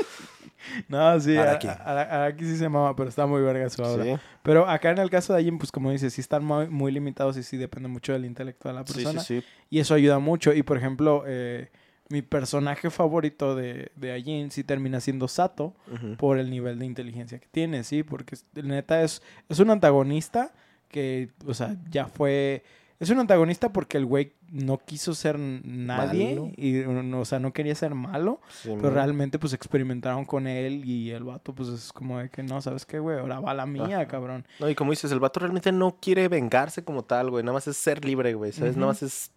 [0.88, 1.68] No, sí, Araki.
[1.68, 4.04] Araki sí se mama, pero está muy verga su obra.
[4.04, 6.92] Sí, Pero acá en el caso de Ajin, pues como dices, sí están muy, muy
[6.92, 9.22] limitados y sí depende mucho del intelecto de la persona.
[9.22, 9.48] sí, sí.
[9.70, 10.54] Y eso ayuda mucho.
[10.54, 11.72] Y por ejemplo, eh,
[12.10, 15.74] mi personaje favorito de, de Ajin sí termina siendo Sato
[16.18, 18.04] por el nivel de inteligencia que tiene, ¿sí?
[18.04, 20.54] Porque neta es, es un antagonista
[20.90, 22.64] que, o sea, ya fue...
[23.00, 26.52] Es un antagonista porque el güey no quiso ser nadie Malo.
[26.58, 28.94] y, no- o sea, no quería ser malo, Sí, pero man.
[28.94, 32.86] realmente pues experimentaron con él y el vato pues es como de que no, ¿sabes
[32.86, 33.18] qué, güey?
[33.20, 34.46] Ahora va la mía, cabrón.
[34.60, 37.44] No, y como dices, el vato realmente no quiere vengarse como tal, güey.
[37.44, 38.52] Nada más es ser libre, güey.
[38.52, 38.76] ¿Sabes?
[38.76, 38.92] Nada Ujú.
[38.92, 39.32] más es.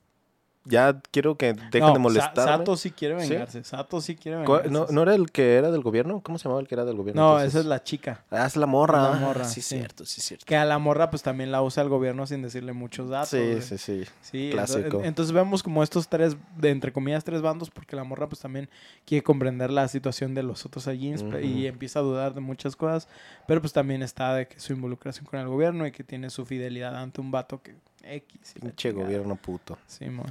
[0.67, 2.35] Ya quiero que dejen No, de molestar.
[2.37, 3.29] Sato sí quiere ¿Sí?
[3.31, 3.65] vengarse.
[3.65, 4.93] Sato sí quiere ¿Cuál- vengarse.
[4.93, 6.21] ¿No, ¿No era el que era del gobierno?
[6.23, 7.21] ¿Cómo se llamaba el que era del gobierno?
[7.21, 7.51] No, entonces?
[7.51, 8.25] esa es la chica.
[8.31, 9.11] Ah, es la morra.
[9.11, 9.77] La morra, Sí, sí.
[9.77, 10.47] cierto, sí, cierto.
[10.47, 13.29] Que a la morra pues también la usa el gobierno sin decirle muchos datos.
[13.29, 14.05] Sí, sí, sí.
[14.23, 15.01] Sí, Clásico.
[15.01, 18.41] ento- entonces vemos como estos tres, de entre comillas, tres bandos, porque la morra pues
[18.41, 18.71] también
[19.05, 23.07] quiere comprender la situación de los otros allí y empieza a dudar de muchas cosas,
[23.47, 26.47] pero pues también está de que su involucración con el gobierno y que tiene su
[26.47, 27.75] fidelidad ante un vato que
[28.07, 28.55] X.
[28.61, 29.79] Pinche gobierno puto.
[29.87, 30.31] Simón.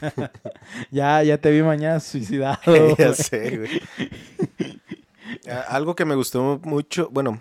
[0.90, 2.60] ya, ya te vi mañana suicidado.
[2.98, 3.80] ya sé, güey.
[5.68, 7.40] Algo que me gustó mucho, bueno,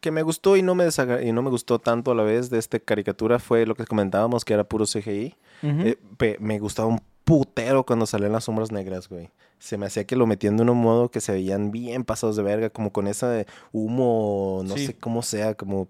[0.00, 0.88] que me gustó y no me
[1.22, 4.44] y no me gustó tanto a la vez de esta caricatura fue lo que comentábamos
[4.44, 5.34] que era puro CGI.
[5.62, 5.96] Eh,
[6.40, 9.30] me gustaba un putero cuando salían las sombras negras, güey.
[9.58, 12.42] Se me hacía que lo metían de un modo que se veían bien pasados de
[12.44, 14.86] verga, como con ese humo, no Sí.
[14.86, 15.88] sé cómo sea, como...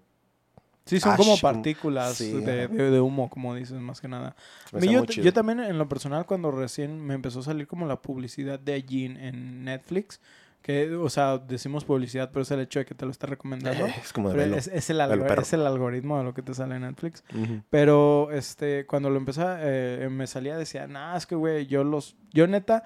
[0.89, 4.35] Sí, son Ash, como partículas sí, de, de- de humo, como dices, más que nada.
[4.73, 8.01] me yo, yo también, en lo personal, cuando recién me empezó a salir como la
[8.01, 10.19] publicidad de Jean en Netflix,
[10.61, 13.85] que, o sea, decimos publicidad, pero es el hecho de que te lo está recomendando.
[13.85, 14.57] Eh, es como de velo.
[14.57, 15.41] es, es el Velo, algor- perro.
[15.43, 17.23] es el algoritmo de lo que te sale en Netflix.
[17.69, 22.17] Pero este, cuando lo empecé, eh, me salía, decía, nah, es que güey, yo los,
[22.33, 22.83] yo neta,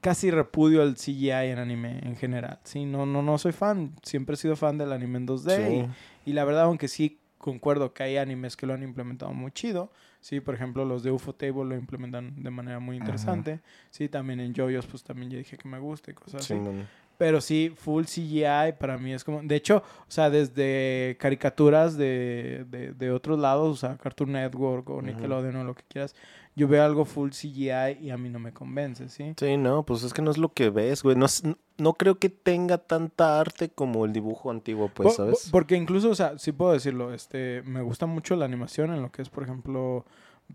[0.00, 2.58] casi repudio el CGI en anime en general.
[2.64, 3.92] Sí, no, no, no soy fan.
[4.02, 5.56] Siempre he sido fan del anime en 2D.
[5.56, 5.90] Sí.
[6.26, 9.50] Y, y la verdad, aunque sí concuerdo que hay animes que lo han implementado muy
[9.52, 9.90] chido.
[10.20, 13.60] Sí, por ejemplo, los de UFO Table lo implementan de manera muy interesante.
[13.88, 16.62] Sí, también en JoJo's, pues también ya dije que me gusta y cosas Sí, así.
[16.62, 16.86] man.
[17.16, 19.42] Pero sí, full CGI para mí es como...
[19.42, 24.88] De hecho, o sea, desde caricaturas de, de, de otros lados, o sea, Cartoon Network
[24.88, 25.02] o.
[25.02, 26.14] Nickelodeon o lo que quieras,
[26.56, 29.34] yo veo algo full CGI y a mí no me convence, ¿sí?
[29.38, 31.16] Sí, no, pues es que no es lo que ves, güey.
[31.16, 31.42] No, es-
[31.78, 35.48] no creo que tenga tanta arte como el dibujo antiguo, pues, ¿sabes?
[35.50, 39.10] Porque incluso, o sea, sí puedo decirlo, este, me gusta mucho la animación en lo
[39.10, 40.04] que es, por ejemplo,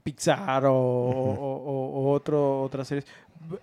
[0.03, 3.07] Pixar o, o- o- o otro, otras series.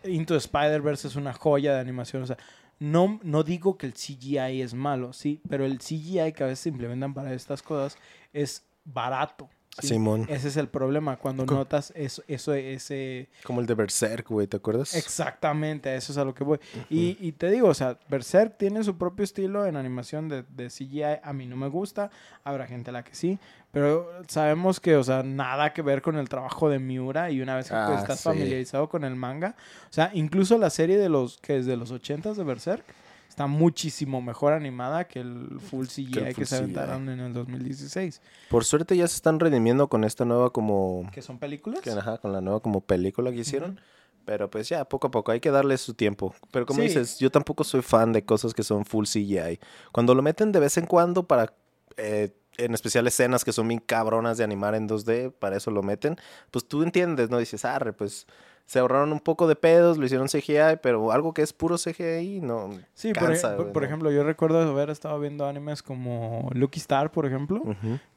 [0.04, 2.38] Into Spider-Verse es una joya de animación, o sea,
[2.80, 6.66] no, no digo que el CGI es malo, sí, pero el CGI que a veces
[6.66, 7.96] implementan para estas cosas
[8.32, 9.48] es barato.
[9.80, 9.88] ¿Sí?
[9.88, 10.26] Simón.
[10.28, 13.28] Ese es el problema, cuando Co- notas eso, eso, ese...
[13.44, 14.94] Como el de Berserk, güey, ¿te acuerdas?
[14.94, 16.58] Exactamente, eso es a lo que voy.
[16.90, 20.68] Y, y te digo, o sea, Berserk tiene su propio estilo en animación de, de
[20.68, 21.20] CGI.
[21.22, 22.10] A mí no me gusta,
[22.44, 23.38] habrá gente a la que sí.
[23.70, 27.30] Pero sabemos que, o sea, nada que ver con el trabajo de Miura.
[27.30, 28.24] Y una vez que pues, Ah, estás sí.
[28.24, 29.56] familiarizado con el manga,
[29.88, 32.84] o sea, incluso la serie de los que es de los 80 de Berserk
[33.32, 36.62] está muchísimo mejor animada que el full CGI que, full se CGI.
[36.64, 38.20] aventaron en el 2016.
[38.50, 41.08] Por suerte ya se están redimiendo con esta nueva como...
[41.12, 41.80] ¿Que son películas?
[41.80, 43.80] que, ajá, con la nueva como película que hicieron.
[44.26, 46.34] Pero pues ya, poco a poco, hay que darle su tiempo.
[46.52, 46.88] Pero como Sí.
[46.88, 49.58] dices, yo tampoco soy fan de cosas que son full CGI.
[49.92, 51.52] Cuando lo meten de vez en cuando para...
[51.96, 55.82] eh, en especial escenas que son bien cabronas de animar en 2D, para eso lo
[55.82, 56.16] meten,
[56.50, 57.38] pues tú entiendes, ¿no?
[57.38, 58.26] Dices, arre, pues
[58.66, 62.40] se ahorraron un poco de pedos, lo hicieron CGI, pero algo que es puro CGI,
[62.40, 62.70] no.
[62.94, 67.26] Sí, cansa, por- por ejemplo, yo recuerdo haber estado viendo animes como Lucky Star, por
[67.26, 67.62] ejemplo,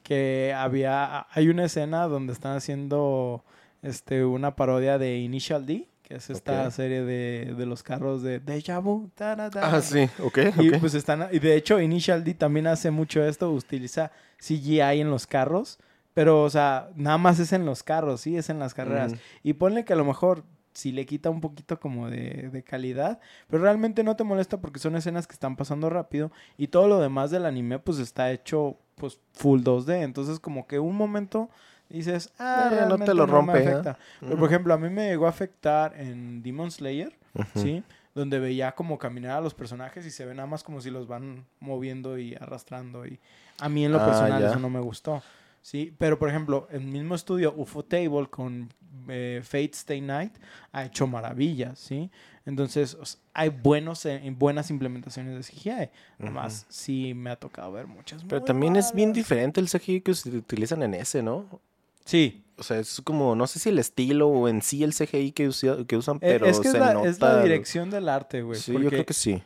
[0.02, 3.44] que había, hay una escena donde están haciendo
[3.82, 8.38] este, una parodia de Initial D, que es esta serie de, de los carros de
[8.38, 9.10] Deja Vu.
[9.14, 9.82] tara, tara, Ah, tara.
[9.82, 10.78] sí, ok, Y ok.
[10.80, 15.26] pues están, y de hecho Initial D también hace mucho esto, utiliza CGI en los
[15.26, 15.78] carros,
[16.16, 19.12] pero o sea, nada más es en los carros, sí, es en las carreras.
[19.42, 23.20] Y ponle que a lo mejor sí le quita un poquito como de, de calidad,
[23.48, 27.00] pero realmente no te molesta porque son escenas que están pasando rápido y todo lo
[27.00, 31.50] demás del anime pues está hecho pues full 2D, entonces como que un momento
[31.90, 33.68] dices, ah, Eh, no te lo me rompe, ¿eh?
[33.68, 33.98] afecta.
[34.20, 37.12] Pero por ejemplo, a mí me llegó a afectar en Demon Slayer.
[37.54, 37.82] ¿sí?
[38.14, 41.06] Donde veía como caminar a los personajes y se ve nada más como si los
[41.06, 43.06] van moviendo y arrastrando.
[43.06, 43.20] Y
[43.60, 44.48] a mí en lo Ah, personal ya.
[44.50, 45.22] eso no me gustó.
[45.66, 48.72] Sí, pero por ejemplo, el mismo estudio UFO Table con
[49.08, 50.32] eh, Fate Stay Night
[50.70, 52.08] ha hecho maravillas, ¿sí?
[52.44, 55.90] Entonces, o sea, hay buenos, eh, buenas implementaciones de CGI.
[56.20, 60.14] Además, sí me ha tocado ver muchas Pero también es bien diferente el CGI que
[60.14, 61.60] se utilizan en ese, ¿no?
[62.04, 65.32] Sí, O sea, es como, no sé si el estilo o en sí el CGI
[65.32, 67.08] que, usa- que usan, pero es que es se la, nota.
[67.08, 68.60] es la dirección del arte, güey.
[68.60, 69.42] Sí, yo creo que sí.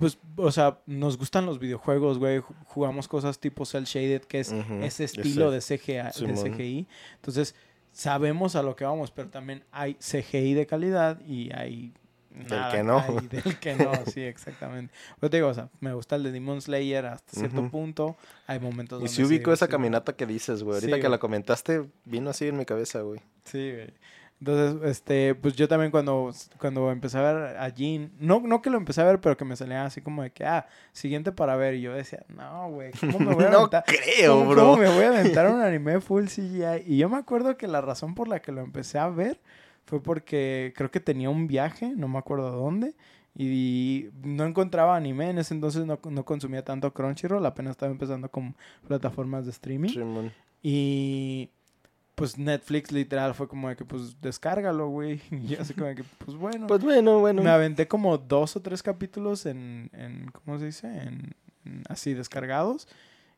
[0.00, 2.40] Pues, o sea, nos gustan los videojuegos, güey.
[2.40, 6.50] ju- Jugamos cosas tipo Cell Shaded, que es ese estilo de CGI, de.
[6.50, 6.88] CGI.
[7.16, 7.54] Entonces,
[7.92, 11.92] sabemos a lo que vamos, pero también hay CGI de calidad y hay...
[12.30, 12.98] nada que no.
[13.00, 14.92] hay del que no, sí, exactamente.
[15.18, 18.16] Pero te digo, o sea, me gusta el de Demon Slayer hasta cierto punto.
[18.46, 20.76] Hay momentos Y donde sí ubico digo, esa caminata que dices, güey.
[20.76, 23.20] Ahorita Sí, que la comentaste, vino así en mi cabeza, güey.
[23.44, 23.92] Sí, güey.
[24.40, 28.70] Entonces, este, pues yo también cuando, cuando empecé a ver a Jean, no, no que
[28.70, 31.56] lo empecé a ver, pero que me salía así como de que, ah, siguiente para
[31.56, 31.74] ver.
[31.74, 33.84] Y yo decía, no, güey, ¿cómo me voy a no aventar?
[33.86, 34.62] creo, ¿Cómo, bro.
[34.62, 36.84] cómo me voy a aventar un anime full CGI?
[36.86, 39.38] Y yo me acuerdo que la razón por la que lo empecé a ver
[39.84, 42.94] fue porque creo que tenía un viaje, no me acuerdo a dónde,
[43.36, 45.28] y no encontraba anime.
[45.30, 50.30] En ese entonces no, no consumía tanto Crunchyroll, apenas estaba empezando con plataformas de streaming.
[50.62, 51.50] Y
[52.14, 55.20] pues Netflix literal fue como de que pues descárgalo, güey.
[55.30, 56.66] Y yo así como de que pues bueno.
[56.66, 57.42] Pues bueno, bueno.
[57.42, 60.86] Me aventé como dos o tres capítulos en, en ¿cómo se dice?
[60.88, 62.88] En, en así descargados.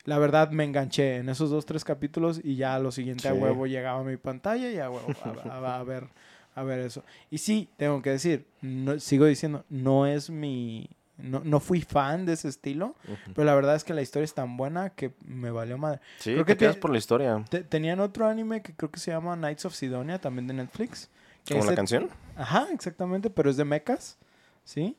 [0.05, 3.67] La verdad me enganché en esos dos, tres capítulos y ya lo siguiente a huevo
[3.69, 6.09] llegaba a mi pantalla y a huevo a, a- a ver,
[6.57, 7.05] a ver eso.
[7.31, 10.91] Y sí, tengo que decir, no, sigo diciendo, no es mi...
[11.19, 12.97] No, no fui fan de ese estilo,
[13.35, 16.01] pero la verdad es que la historia es tan buena que me valió madre.
[16.19, 17.45] Sí, creo te que quedas te- por la historia.
[17.49, 21.11] Te- tenían otro anime que creo que se llama Knights of Sidonia, también de Netflix,
[21.49, 22.09] ¿Como la canción?
[22.37, 24.19] Ajá, exactamente, pero es de mechas,
[24.65, 24.97] ¿sí?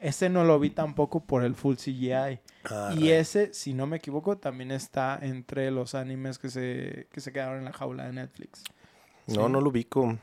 [0.00, 2.40] Ese no lo vi tampoco por el full CGI.
[2.70, 7.20] Ah, Y ese, si no me equivoco, también está entre los animes que se, que
[7.20, 8.62] se quedaron en la jaula de Netflix.
[9.26, 10.18] No, no lo ubico.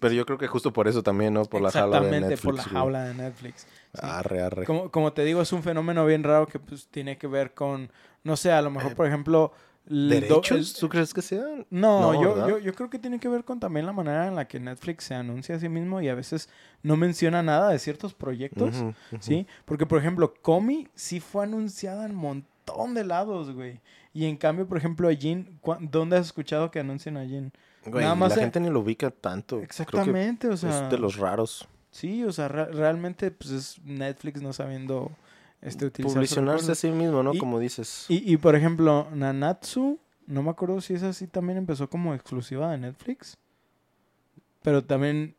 [0.00, 1.44] Pero yo creo que justo por eso también, ¿no?
[1.44, 2.44] Por la jaula de Exactamente, Netflix.
[2.44, 2.74] por la güey.
[2.74, 3.60] jaula de Netflix.
[3.62, 4.00] sí.
[4.02, 4.64] Arre, arre.
[4.64, 7.90] Como, como te digo, es un fenómeno bien raro que pues tiene que ver con,
[8.24, 9.52] no sé, a lo mejor, Eh, por ejemplo...
[9.86, 10.74] do- ¿Derechos?
[10.74, 11.66] ¿Tú crees que sean?
[11.70, 14.34] No, No, yo, yo, yo creo que tiene que ver con también la manera en
[14.36, 16.48] la que Netflix se anuncia a sí mismo y a veces
[16.82, 18.76] no menciona nada de ciertos proyectos.
[19.20, 19.46] ¿sí?
[19.64, 23.80] Porque, por ejemplo, Comi sí fue anunciada en un montón de lados, güey.
[24.12, 27.50] Y en cambio, por ejemplo, a Jin, ¿cuá- ¿dónde has escuchado que anuncien a Jin?
[27.90, 29.56] Güey, Nada más la en- gente ni lo ubica tanto.
[29.56, 30.84] Creo que Exactamente, o sea...
[30.86, 31.68] es de los raros.
[31.90, 35.10] Sí, o sea, re- realmente pues es Netflix no sabiendo
[35.62, 37.34] este, utilizar Publicionarse a sí mismo, ¿no?
[37.34, 38.04] Y- Como dices.
[38.08, 42.70] Y, y por ejemplo, Nanatsu, no me acuerdo si esa sí también empezó como exclusiva
[42.70, 43.34] de Netflix.
[44.62, 45.34] Pero también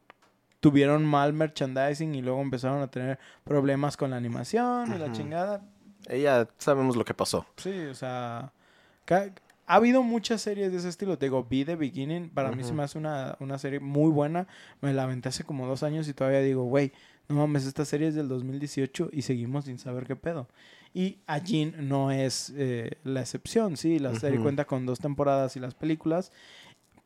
[0.60, 5.62] tuvieron mal merchandising y luego empezaron a tener problemas con la animación y la chingada.
[6.08, 7.46] Ella sabemos lo que pasó.
[7.58, 8.52] Sí, o sea,
[9.70, 11.20] ha habido muchas series de ese estilo.
[11.20, 14.48] Te digo, Be The Beginning, para mí se me hace una, una serie muy buena.
[14.82, 16.92] Me la aventé hace como dos años y todavía digo, güey,
[17.28, 20.48] no mames, esta serie es del 2018 y seguimos sin saber qué pedo.
[20.92, 25.60] Y Ajin no es eh, la excepción, sí, la serie cuenta con dos temporadas y
[25.60, 26.32] las películas.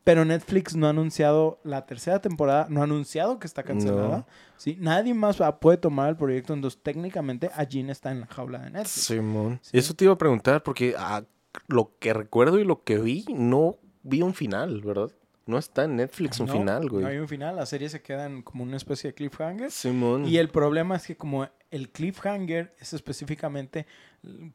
[0.06, 4.20] Pero Netflix no ha anunciado la tercera temporada, no ha anunciado que está cancelada.
[4.20, 4.28] No.
[4.56, 4.78] ¿sí?
[4.80, 9.06] Nadie más puede tomar el proyecto, entonces técnicamente Ajin está en la jaula de Netflix.
[9.06, 9.60] Simón.
[9.62, 9.78] Sí.
[9.78, 11.24] Eso te iba a preguntar porque ah,
[11.68, 15.12] lo que recuerdo y lo que vi, no vi un final, ¿verdad?
[15.46, 17.04] No está en Netflix un No, final, güey.
[17.04, 19.72] No hay un final, la serie se queda en como una especie de cliffhanger.
[19.72, 20.26] Simón.
[20.26, 23.86] Y el problema es que como el cliffhanger es específicamente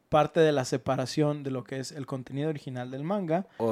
[0.08, 3.62] parte de la separación de lo que es el contenido original del manga y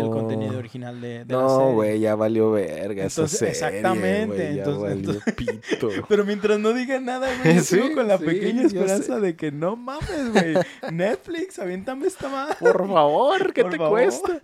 [0.00, 1.54] el contenido original de, de la serie.
[1.56, 1.68] Oh.
[1.70, 5.88] No, güey, ya valió verga esa Entonces, serie, exactamente, ya entonces- valió entonces- pito.
[6.08, 9.50] Pero mientras no diga nada, güey, Sí, sigo con la sí, pequeña esperanza de que
[9.50, 10.54] no mames, güey.
[10.92, 12.54] Netflix, aviéntame esta madre.
[12.60, 13.92] Por favor, ¿qué Por te favor.
[14.00, 14.40] cuesta?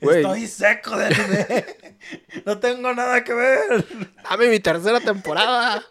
[0.00, 1.64] Estoy seco de
[2.44, 3.86] no tengo nada que ver.
[4.28, 5.82] dame mi tercera temporada.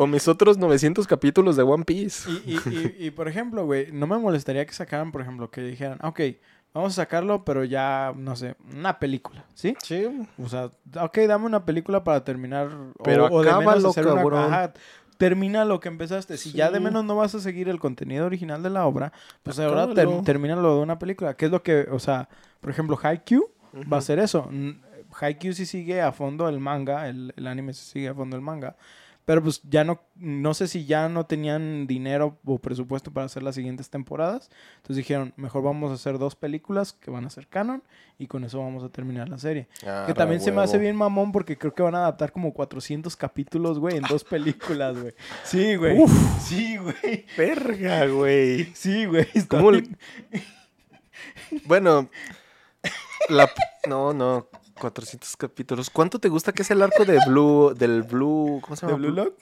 [0.00, 2.30] O mis otros 900 capítulos de One Piece.
[2.30, 2.58] Y, y,
[3.00, 6.20] y, y, por ejemplo, güey, no me molestaría que sacaran, por ejemplo, que dijeran, ok,
[6.72, 9.74] vamos a sacarlo, pero ya, no sé, una película, ¿sí?
[9.82, 10.06] Sí.
[10.42, 10.66] O sea,
[11.00, 12.68] ok, dame una película para terminar.
[12.68, 14.72] o- Pero o, de menos acábalo, hacer una- cabrón.
[15.16, 16.36] termina lo que empezaste.
[16.36, 16.84] Si ya de Sí.
[16.84, 20.22] menos no vas a seguir el contenido original de la obra, pues ahora ter- Acábalo.
[20.22, 21.34] termina lo de una película.
[21.34, 22.28] ¿Qué es lo que, o sea,
[22.60, 23.50] por ejemplo, Haikyuu
[23.92, 24.48] va a ser eso.
[25.20, 28.42] Haikyuu sí sigue a fondo el manga, el, el anime sí sigue a fondo el
[28.42, 28.76] manga.
[29.28, 33.42] Pero pues ya no, no sé si ya no tenían dinero o presupuesto para hacer
[33.42, 34.48] las siguientes temporadas.
[34.76, 37.82] Entonces dijeron, mejor vamos a hacer dos películas que van a ser canon
[38.18, 39.68] y con eso vamos a terminar la serie.
[39.86, 42.54] Ah, que también se me hace bien mamón porque creo que van a adaptar como
[42.54, 45.12] 400 capítulos, güey, en dos películas, güey.
[45.44, 45.98] Sí, güey.
[46.40, 47.26] Sí, güey.
[47.36, 48.72] Verga, güey.
[48.74, 49.26] Sí, güey.
[49.34, 49.98] está ¿Cómo le- bien-
[51.66, 52.08] Bueno,
[53.28, 53.50] la...
[53.86, 55.90] no, no, 400 capítulos.
[55.90, 59.06] ¿Cuánto te gusta que es el arco de Blue, del Blue, ¿cómo se ¿De llama?
[59.06, 59.34] Blue Lock?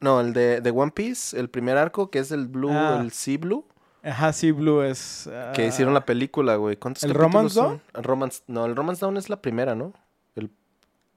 [0.00, 2.98] No, el de, de One Piece, el primer arco, que es el Blue, Ah.
[3.00, 3.64] el Sea Blue,
[4.02, 5.28] Ajá, sí, Blue es...
[5.54, 6.76] que ah, hicieron la película, güey.
[6.76, 7.82] ¿Cuántos ¿El capítulos Romance son?
[7.94, 9.92] El Romance, no, el Romance Down es la primera, ¿no?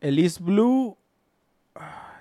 [0.02, 0.98] El East Blue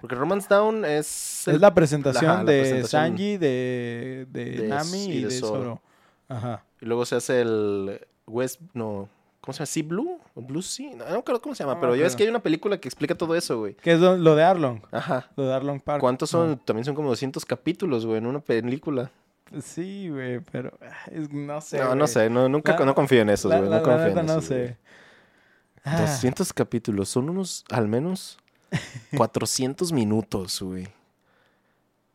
[0.01, 1.47] Porque Romance Down es...
[1.47, 5.29] es la presentación Ajá, la de presentación Sanji, de, de, de Nami y, y de
[5.29, 5.59] de Zoro.
[5.59, 5.83] Zoro.
[6.29, 6.65] Ajá.
[6.81, 9.09] Y luego se hace el West, no,
[9.49, 9.67] ¿cómo se llama?
[9.67, 12.17] Sea Blue, o Blue Sea, no, acuerdo cómo se llama, No me pero ves acuerdo.
[12.19, 13.75] que hay una película que explica todo eso, güey.
[13.77, 14.81] Que es lo, de Arlong.
[14.93, 15.31] Ajá.
[15.37, 16.01] Lo de Arlong Park.
[16.01, 16.59] ¿Cuántos son?
[16.59, 19.11] También son como 200 capítulos, güey, en una película.
[19.63, 21.79] Sí, güey, pero ah, es- no sé.
[21.79, 23.71] no, no sé, no, nunca La- no confío en esos, La, güey.
[23.71, 24.77] No la confío en neta no sé.
[25.85, 28.39] Ah, 200 capítulos, son unos, al menos,
[29.17, 30.87] 400 minutos, güey.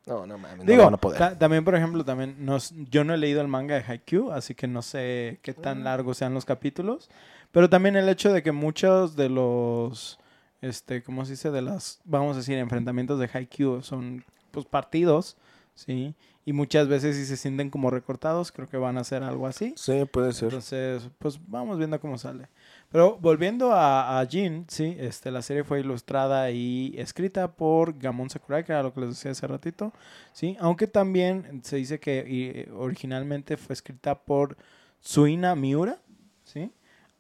[0.06, 1.18] No, no mames, no Digo, lo van a poder.
[1.18, 4.54] ta- también, por ejemplo, también nos, yo no he leído el manga de Haikyuu, así
[4.54, 5.84] que no sé qué tan Mm.
[5.84, 7.10] largos sean los capítulos.
[7.52, 10.20] Pero también el hecho de que muchos de los,
[10.62, 11.52] este, ¿cómo se dice?
[11.52, 15.38] De las, vamos a decir, enfrentamientos de Haikyuu son, pues, partidos,
[15.76, 16.16] ¿sí?
[16.46, 19.74] Y muchas veces si se sienten como recortados, creo que van a hacer algo así.
[19.78, 20.48] Sí, puede ser.
[20.50, 22.50] Entonces, pues vamos viendo cómo sale.
[22.94, 28.30] Pero volviendo a, a Jin, sí, este, la serie fue ilustrada y escrita por Gamon
[28.30, 29.92] Sakurai, que era lo que les decía hace ratito,
[30.32, 32.24] sí, aunque también se dice que
[32.68, 34.58] y, originalmente fue escrita por
[35.00, 35.98] Suina Miura,
[36.44, 36.72] sí,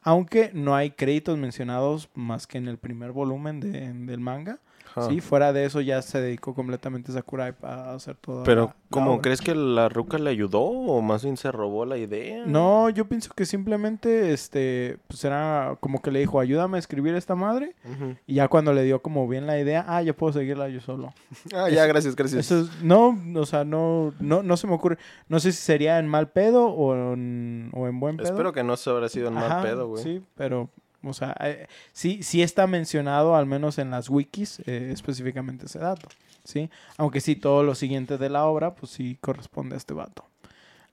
[0.03, 4.59] aunque no hay créditos mencionados más que en el primer volumen de- del manga.
[4.95, 5.09] Ajá.
[5.09, 8.43] Sí, fuera de eso ya se dedicó completamente Sakurai a hacer todo.
[8.43, 12.43] Pero, ¿cómo crees que la ruca le ayudó o más bien se robó la idea?
[12.45, 17.15] No, yo pienso que simplemente, este, pues era como que le dijo, ayúdame a escribir
[17.15, 17.75] esta madre.
[17.85, 18.15] Ujú.
[18.27, 21.13] Y ya cuando le dio como bien la idea, ah, ya puedo seguirla yo solo.
[21.55, 22.45] Ah, ya, gracias, gracias.
[22.51, 24.97] Eso es- no, o sea, no, no, no se me ocurre.
[25.27, 28.27] No sé si sería en mal pedo o en, o en buen pedo.
[28.27, 30.03] Espero que no se habrá sido en mal Ajá, pedo, güey.
[30.03, 30.69] Sí, pero,
[31.03, 35.79] o sea, eh, sí, sí está mencionado, al menos en las wikis, eh, específicamente ese
[35.79, 36.07] dato,
[36.43, 36.69] ¿sí?
[36.97, 40.25] Aunque sí, todo lo siguiente de la obra, pues sí corresponde a este vato.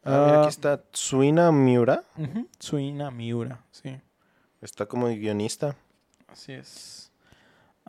[0.05, 2.05] Ah, mira, Ah, aquí está Suina Miura.
[2.17, 3.97] ujú, Suina Miura, sí,
[4.61, 5.75] Está como guionista.
[6.29, 7.11] así es.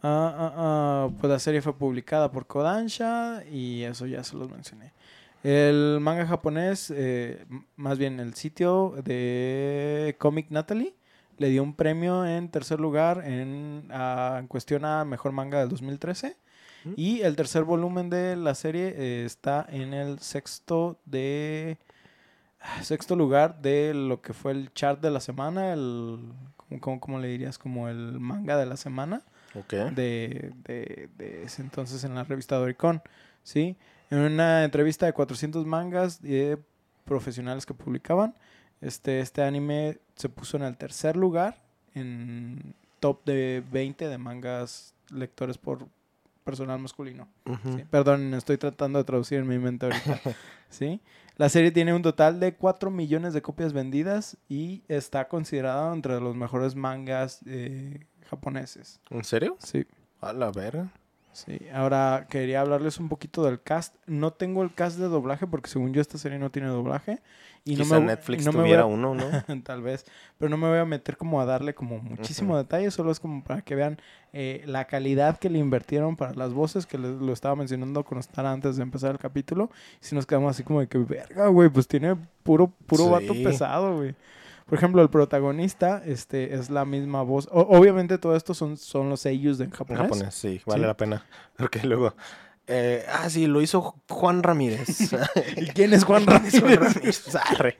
[0.04, 4.50] Ah, ah, ah, pues la serie fue publicada por Kodansha y eso ya se los
[4.50, 4.94] mencioné.
[5.44, 10.94] El manga japonés, eh, más bien el sitio de Comic Natalie,
[11.38, 16.38] le dio un premio en tercer lugar en, en cuestión a Mejor Manga del 2013.
[16.86, 16.94] Mm.
[16.96, 21.78] Y el tercer volumen de la serie eh, está en el sexto de
[22.82, 26.20] sexto lugar de lo que fue el chart de la semana, el
[26.80, 27.58] ¿cómo, cómo- le dirías?
[27.58, 29.24] Como el manga de la semana
[29.56, 29.74] Ok.
[29.96, 33.02] de, de, de ese entonces en la revista Doricon,
[33.44, 33.76] ¿sí?
[34.12, 36.60] En una entrevista de 400 mangas de
[37.06, 38.36] profesionales que publicaban,
[38.82, 41.58] este, este anime se puso en el tercer lugar
[41.94, 45.88] en top de 20 de mangas lectores por
[46.44, 47.28] personal masculino.
[47.46, 47.78] Ujú.
[47.78, 50.20] Sí, Perdón, estoy tratando de traducir en mi mente ahorita.
[50.70, 51.02] ¿Sí?
[51.38, 56.20] La serie tiene un total de 4 millones de copias vendidas y está considerada entre
[56.20, 59.00] los mejores mangas eh, japoneses.
[59.10, 59.58] ¿En serio?
[59.60, 59.86] Sí.
[60.22, 60.92] A la verga.
[61.34, 63.96] Sí, ahora quería hablarles un poquito del cast.
[64.06, 67.22] No tengo el cast de doblaje porque según yo esta serie no tiene doblaje.
[67.64, 69.22] Y Quizá no me, Netflix no me tuviera a- uno, ¿no?
[69.64, 70.04] Tal vez,
[70.40, 73.44] pero no me voy a meter como a darle como muchísimo detalle, solo es como
[73.44, 74.00] para que vean
[74.34, 78.18] eh, la calidad que le invirtieron para las voces, que les- lo estaba mencionando con
[78.18, 79.70] Star antes de empezar el capítulo,
[80.02, 83.34] y si nos quedamos así como de que, verga, güey, pues tiene puro, puro vato
[83.36, 83.44] Sí.
[83.44, 84.16] pesado, güey.
[84.72, 87.50] Por ejemplo, el protagonista este, es la misma voz.
[87.52, 90.02] O- obviamente todo esto son, son los sellos en En japonés.
[90.04, 90.88] japonés, sí, vale Sí.
[90.88, 91.26] la pena.
[91.58, 92.16] Porque luego.
[92.68, 95.12] eh, ah, sí, lo hizo Juan Ramírez.
[95.58, 96.96] ¿Y quién es Juan ¿Quién es Juan Ramírez?
[96.96, 97.36] Ramírez?
[97.36, 97.78] Arre.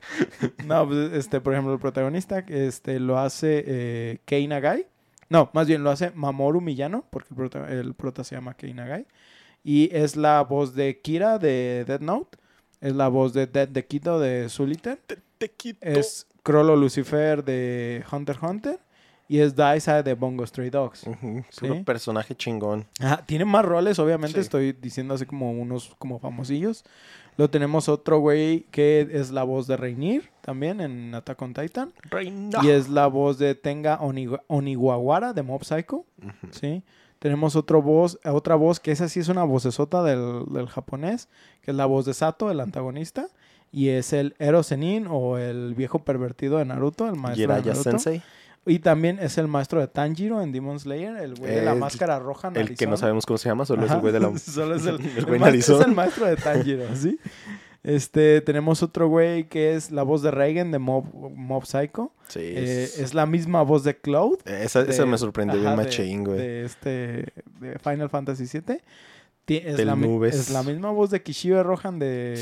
[0.66, 4.86] No, pues, este, por ejemplo, el protagonista este, lo hace eh, Kei Nagai.
[5.30, 8.74] No, más bien lo hace Mamoru Miyano, porque el prota, el prota se llama Kei
[8.74, 9.06] Nagai.
[9.64, 12.36] Y es la voz de Kira de Dead Note.
[12.82, 15.00] Es la voz de Dead de Kido de Suliter.
[15.38, 15.78] Te quito.
[15.80, 18.80] Es Crollo Lucifer de Hunter x Hunter.
[19.28, 21.06] Y es Daisa de Bongo Stray Dogs.
[21.06, 21.82] Ujú, Puro Sí.
[21.84, 22.86] personaje chingón.
[23.00, 24.34] Ajá, tiene más roles, obviamente.
[24.34, 24.40] Sí.
[24.40, 26.84] Estoy diciendo así como unos como famosillos.
[27.38, 31.94] Lo tenemos otro güey que es la voz de Reinir también en Attack on Titan.
[32.10, 32.58] Reina.
[32.62, 36.04] Y es la voz de Tenga Oniwa- Oniwawara de Mob Psycho.
[36.50, 36.82] ¿sí?
[37.18, 41.28] Tenemos otro voz, otra voz que esa sí es una vocesota del, del japonés,
[41.62, 43.28] que es la voz de Sato, el antagonista.
[43.72, 47.82] Y es el Ero Zenin o el viejo pervertido de Naruto, el maestro de Naruto.
[47.82, 48.22] Sensei.
[48.66, 51.78] Y también es el maestro de Tanjiro en Demon Slayer, el güey de la El-
[51.80, 52.96] máscara roja El que no narizón.
[52.98, 54.38] sabemos cómo se llama, solo es el güey de la.
[54.38, 55.82] Solo es el, el el güey ma- es narizón.
[55.82, 57.18] el maestro de Tanjiro, ¿sí?
[57.82, 62.12] Este, tenemos otro güey que es la voz de Reigen de Mob, Mob Psycho.
[62.28, 62.38] Sí.
[62.40, 64.38] Eh, es- es la misma voz de Cloud.
[64.44, 66.38] Esa, esa de- me sorprendió bien de- machín, güey.
[66.38, 66.88] De este,
[67.58, 68.78] de Final Fantasy VII.
[69.56, 72.38] Es Del la, es la misma voz de Kishibe Rohan de,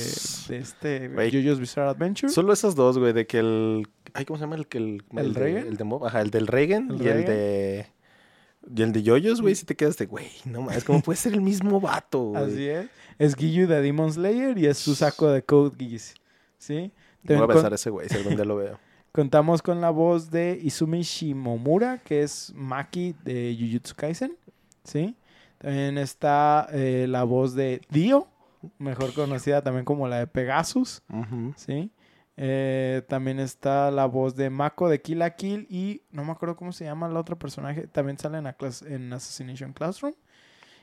[0.48, 1.08] de este.
[1.08, 2.32] JoJo's Bizarre Adventure.
[2.32, 3.88] Solo esos dos, güey, de que el...
[4.14, 4.56] Ay, ¿cómo se llama?
[4.56, 5.58] El, que el, ¿El de-?
[5.60, 6.04] El de Mob.
[6.06, 7.86] Ajá, el del Regen ¿El y el de...
[8.76, 11.32] Y el de Yoyos, güey, si te quedas de, güey, no mames, ¿cómo puede ser
[11.32, 12.42] el mismo vato, güey?
[12.44, 12.86] Así es.
[13.18, 16.14] Es Giyu de Demon Slayer y es Susako de Code Geass.
[16.58, 16.92] ¿Sí?
[17.24, 18.78] Voy a con- besar ese güey, si algún día lo veo.
[19.12, 24.36] contamos con la voz de Izumi Shimomura, que es Maki de Jujutsu Kaisen.
[24.84, 25.14] ¿Sí?
[25.60, 28.28] También está eh, la voz de Dio,
[28.78, 31.02] mejor conocida también como la de Pegasus.
[31.56, 31.92] ¿sí?
[32.38, 36.56] Eh, también está la voz de Mako de Kill la Kill y no me acuerdo
[36.56, 37.86] cómo se llama el otro personaje.
[37.88, 40.14] También sale en Assassination Classroom.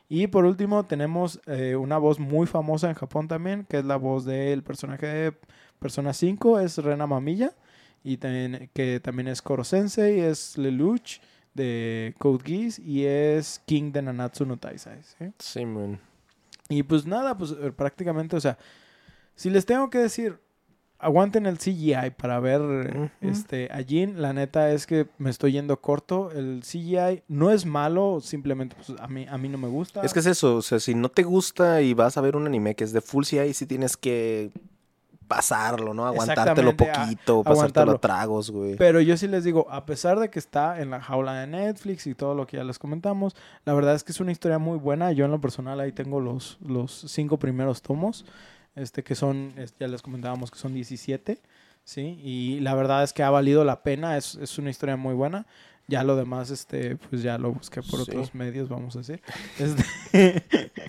[0.08, 3.96] Y por último tenemos eh, una voz muy famosa en Japón también, que es la
[3.96, 5.34] voz del personaje de
[5.80, 7.56] Persona 5, es Rena Mamilla.
[8.04, 11.20] Y también, que también es Koro Sensei, es Lelouch
[11.58, 15.02] de Code Geass y es King de Nanatsu no Taisai.
[15.04, 15.34] ¿sí?
[15.40, 16.00] Sí, man.
[16.70, 18.58] Y pues nada, pues eh, prácticamente, o sea,
[19.36, 20.40] si les tengo que decir,
[21.00, 25.80] aguanten el CGI para ver este a Jin, la neta es que me estoy yendo
[25.80, 26.32] corto.
[26.32, 30.02] El CGI no es malo, simplemente pues, a mí a mí no me gusta.
[30.02, 32.46] Es que es eso, o sea, si no te gusta y vas a ver un
[32.46, 34.52] anime que es de full CI, sí tienes que
[35.28, 36.06] pasarlo, ¿no?
[36.08, 38.76] Aguantártelo Exactamente, a- poquito, pasártelo a tragos, güey.
[38.76, 42.08] Pero yo sí les digo, a pesar de que está en la jaula de Netflix
[42.08, 44.78] y todo lo que ya les comentamos, la verdad es que es una historia muy
[44.78, 45.12] buena.
[45.12, 48.26] Yo en lo personal ahí tengo los, los cinco primeros tomos,
[48.76, 51.40] este que son, ya les comentábamos que son 17,
[51.84, 52.20] ¿sí?
[52.24, 55.46] Y la verdad es que ha valido la pena, es, es una historia muy buena.
[55.90, 58.12] Ya lo demás, este, pues ya lo busqué por Sí.
[58.12, 59.22] otros medios, vamos a decir.
[59.60, 60.44] Este-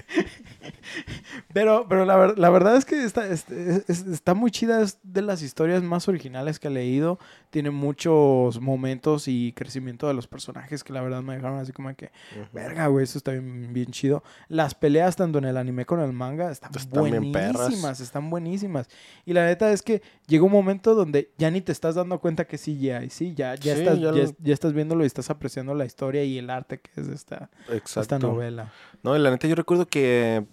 [1.53, 4.99] pero, pero la, ver- la verdad es que está, es- es- está muy chida, es
[5.03, 7.19] de las historias más originales que he leído.
[7.51, 11.95] Tiene muchos momentos y crecimiento de los personajes que la verdad me dejaron así como
[11.95, 12.11] que,
[12.53, 14.23] verga, güey, eso está bien, bien chido.
[14.49, 18.89] Las peleas tanto en el anime como en el manga están, buenísimas, están buenísimas.
[19.25, 22.47] Y la neta es que llega un momento donde ya ni te estás dando cuenta
[22.47, 25.07] que sí, ya, y sí, ya, ya, Sí, estás, ya ya, lo- ya estás y
[25.07, 28.01] estás apreciando la historia y el arte que es esta, Exacto.
[28.01, 28.73] esta novela.
[29.03, 30.45] No, y la neta yo recuerdo que,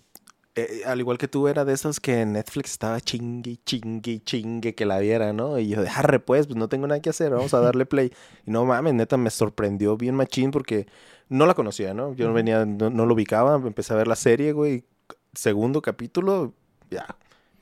[0.55, 4.85] eh, al igual que tú, era de esas que Netflix estaba chingue, chingue, chingue que
[4.85, 5.59] la viera, ¿no?
[5.59, 8.11] Y yo, de, arre pues, pues no tengo nada que hacer, vamos a darle play.
[8.45, 10.87] Y no mames, neta me sorprendió bien machín porque
[11.29, 12.13] no la conocía, ¿no?
[12.13, 14.85] Yo no venía, no, no lo ubicaba, empecé a ver la serie, güey.
[15.33, 16.53] Segundo capítulo,
[16.89, 17.15] ya.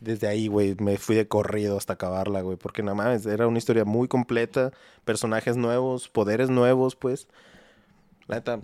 [0.04, 2.58] Desde ahí, güey, me fui de corrido hasta acabarla, güey.
[2.58, 4.72] Porque no mames, era una historia muy completa,
[5.06, 7.28] personajes nuevos, poderes nuevos, pues.
[8.28, 8.60] La neta,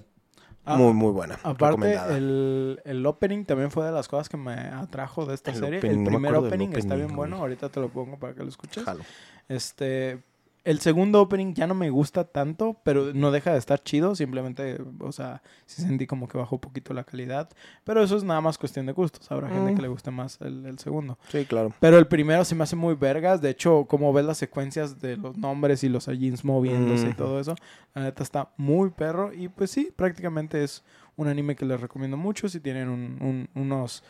[0.66, 1.40] Ah, muy, muy buena.
[1.42, 5.58] Aparte, el, el opening también fue de las cosas que me atrajo de esta El
[5.58, 5.80] serie.
[5.80, 7.38] opening, el primer opening, está bien bueno.
[7.38, 8.84] Ahorita te lo pongo para que lo escuches.
[8.84, 9.04] Jalo.
[9.48, 10.20] Este,
[10.66, 14.16] el segundo opening ya no me gusta tanto, pero no deja de estar chido.
[14.16, 17.50] Simplemente, o sea, sí sentí como que bajó un poquito la calidad.
[17.84, 19.32] Pero eso es nada más cuestión de gustos.
[19.32, 19.76] Habrá gente Mm.
[19.76, 21.18] que le guste más el, el segundo.
[21.30, 21.74] Sí, claro.
[21.80, 23.42] Pero el primero se me hace muy vergas.
[23.42, 27.40] De hecho, como ves las secuencias de los nombres y los jeans moviéndose y todo
[27.40, 27.56] eso,
[27.96, 29.34] la neta está muy perro.
[29.34, 30.84] Y pues sí, prácticamente es
[31.16, 32.48] un anime que les recomiendo mucho.
[32.50, 34.04] Si tienen un- un- unos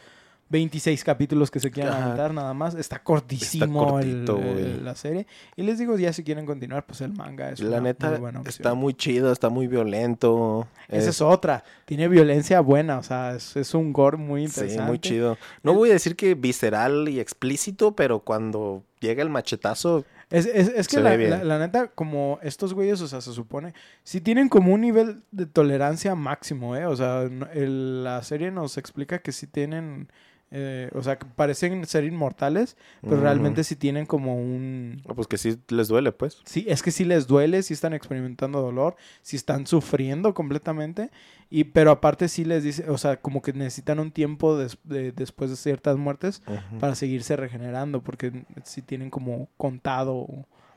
[0.50, 2.06] 26 capítulos que se quieran Ajá.
[2.06, 2.74] aventar nada más.
[2.76, 5.28] Está cortísimo cortito, el- la serie.
[5.56, 8.20] Y les digo, ya si quieren continuar, pues el manga es La una neta, muy
[8.20, 10.68] buena está muy chido, está muy violento.
[10.88, 11.64] Esa es otra.
[11.86, 12.98] Tiene violencia buena.
[12.98, 14.84] O sea, es, es un gore muy interesante.
[14.84, 15.38] Sí, muy chido.
[15.64, 20.68] No voy a decir que visceral y explícito, pero cuando llega el machetazo, Es, es,
[20.76, 23.74] es que la, la- la neta, como estos güeyes, o sea, se supone,
[24.04, 26.86] si tienen como un nivel de tolerancia máximo, ¿eh?
[26.86, 27.24] O sea,
[27.54, 30.08] el- la serie nos explica que si tienen,
[30.52, 35.02] eh, o sea, parecen ser inmortales, pero realmente sí tienen como un...
[35.16, 36.42] pues que sí les duele, pues.
[36.46, 41.12] Sí, es que sí les duele, sí están experimentando dolor, sí están sufriendo completamente,
[41.52, 45.12] y pero aparte sí les dice, o sea, como que necesitan un tiempo des- de-
[45.12, 46.80] después de ciertas muertes Ujú.
[46.80, 50.26] para seguirse regenerando, porque si tienen como contado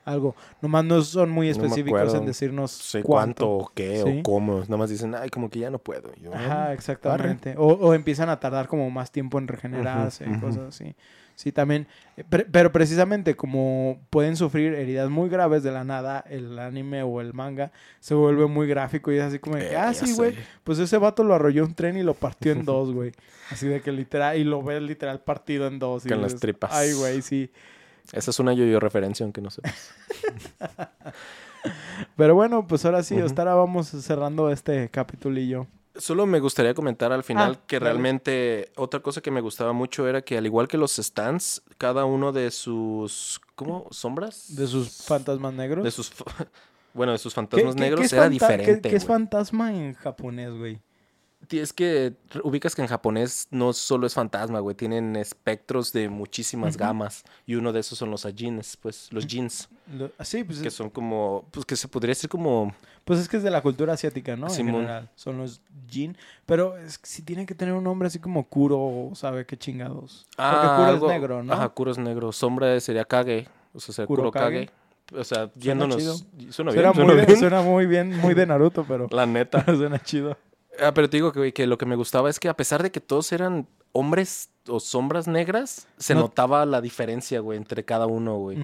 [0.04, 0.34] algo.
[0.60, 3.46] Nomás no son muy específicos en decirnos sé cuánto.
[3.46, 4.20] cuánto, o qué Sí.
[4.20, 4.60] o cómo.
[4.60, 6.10] Nada más dicen, ay, como que ya no puedo.
[6.16, 7.54] Y yo, Ajá, "Ah, exactamente.
[7.56, 10.40] O, o empiezan a tardar como más tiempo en regenerarse y ujú.
[10.40, 10.94] cosas así.
[11.34, 11.86] Sí, también.
[12.18, 17.02] eh, pre- pero precisamente como pueden sufrir heridas muy graves de la nada, el anime
[17.02, 19.94] o el manga se vuelve muy gráfico y es así como de que, eh, ah,
[19.94, 20.38] sí, güey, sé".
[20.62, 23.12] pues ese vato lo arrolló un tren y lo partió en dos, güey.
[23.50, 26.04] Así de que literal, y lo ves literal partido en dos.
[26.04, 26.70] y Con las dices, tripas.
[26.72, 27.50] Ay, güey, sí.
[28.12, 29.62] Esa es una yo-yo referencia, aunque no sé.
[32.16, 35.66] Pero bueno, pues ahora sí, hasta ahora vamos cerrando este capitulillo.
[35.94, 40.08] Solo me gustaría comentar al final Ah, que realmente otra cosa que me gustaba mucho
[40.08, 43.86] era que al igual que los stands, cada uno de sus ¿cómo?
[43.90, 45.84] sombras De sus fantasmas negros.
[45.84, 46.10] de sus
[46.94, 48.80] bueno, de sus ¿Qué- fantasmas qué- negros qué era diferente.
[48.80, 49.14] ¿Qué, qué es güey.
[49.18, 50.80] fantasma en japonés, güey?
[51.50, 52.14] Es que
[52.44, 57.56] ubicas que en japonés no solo es fantasma, güey, tienen espectros de muchísimas gamas y
[57.56, 60.74] uno de esos son los ajines, pues los jeans, Lo- ah, sí, pues que es,
[60.74, 62.72] son como pues que se podría decir como
[63.04, 64.46] pues es que es de la cultura asiática, ¿no?
[64.46, 64.74] En Simón.
[64.82, 65.10] general.
[65.16, 66.16] Son los jin.
[66.46, 70.24] Pero es que si tiene que tener un nombre así como Kuro, ¿sabe qué chingados?
[70.36, 71.52] Porque Ah, Kuro algo- es negro, ¿no?
[71.52, 72.30] Ajá, Kuro es negro.
[72.32, 73.48] Sombra sería Kage.
[73.74, 74.66] O sea, Kuro Kuro, Kage.
[74.66, 75.20] Kage.
[75.20, 76.00] O sea, yéndonos.
[76.50, 77.38] Suena bien, Suena, suena muy, bien.
[77.38, 79.64] suena muy bien, muy de Naruto, pero La neta.
[79.76, 80.38] suena chido.
[80.80, 82.90] Ah, pero te digo que, que lo que me gustaba es que a pesar de
[82.90, 88.06] que todos eran hombres o sombras negras, se No- notaba la diferencia, güey, entre cada
[88.06, 88.58] uno, güey.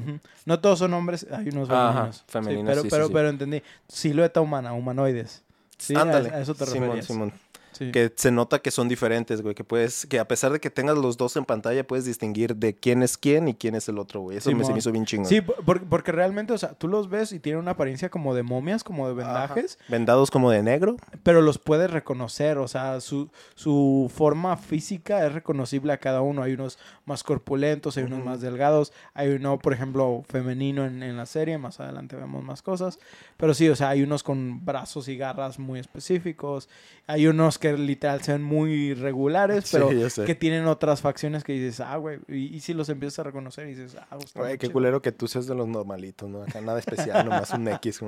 [0.47, 2.17] No todos son hombres, hay unos Ajá, femeninos.
[2.17, 3.13] Sí, femeninos, pero, sí, sí, pero, sí.
[3.13, 3.63] pero entendí.
[3.89, 5.43] Silueta humana, humanoides.
[5.77, 6.31] Sí, a- Ándale.
[6.31, 7.07] a eso te Simón, referías.
[7.07, 7.33] Simón.
[7.79, 7.93] Sí.
[7.93, 9.55] Que se nota que son diferentes, güey.
[9.55, 12.75] Que puedes, que a pesar de que tengas los dos en pantalla, puedes distinguir de
[12.75, 14.37] quién es quién y quién es el otro, güey.
[14.39, 15.27] Eso me, se me hizo bien chingón.
[15.27, 18.43] Sí, por- porque, realmente, o sea, tú los ves y tienen una apariencia como de
[18.43, 20.97] momias, como de vendajes, Vendados como de negro.
[21.23, 26.43] pero los puedes reconocer, o sea, su, su forma física es reconocible a cada uno.
[26.43, 31.17] Hay unos más corpulentos, hay unos más delgados, hay uno, por ejemplo, femenino en, en
[31.17, 32.99] la serie, más adelante vemos más cosas,
[33.37, 36.69] pero sí, o sea, hay unos con brazos y garras muy específicos,
[37.07, 39.89] hay unos que que literal se ven muy regulares, pero
[40.27, 42.19] que tienen otras facciones que dices, ah, güey.
[42.29, 44.73] Y, y si los empiezas a reconocer y dices, ah, Güey, qué chido.
[44.73, 46.43] culero que tú seas de los normalitos, ¿no?
[46.43, 48.01] Acá nada especial, nomás un X.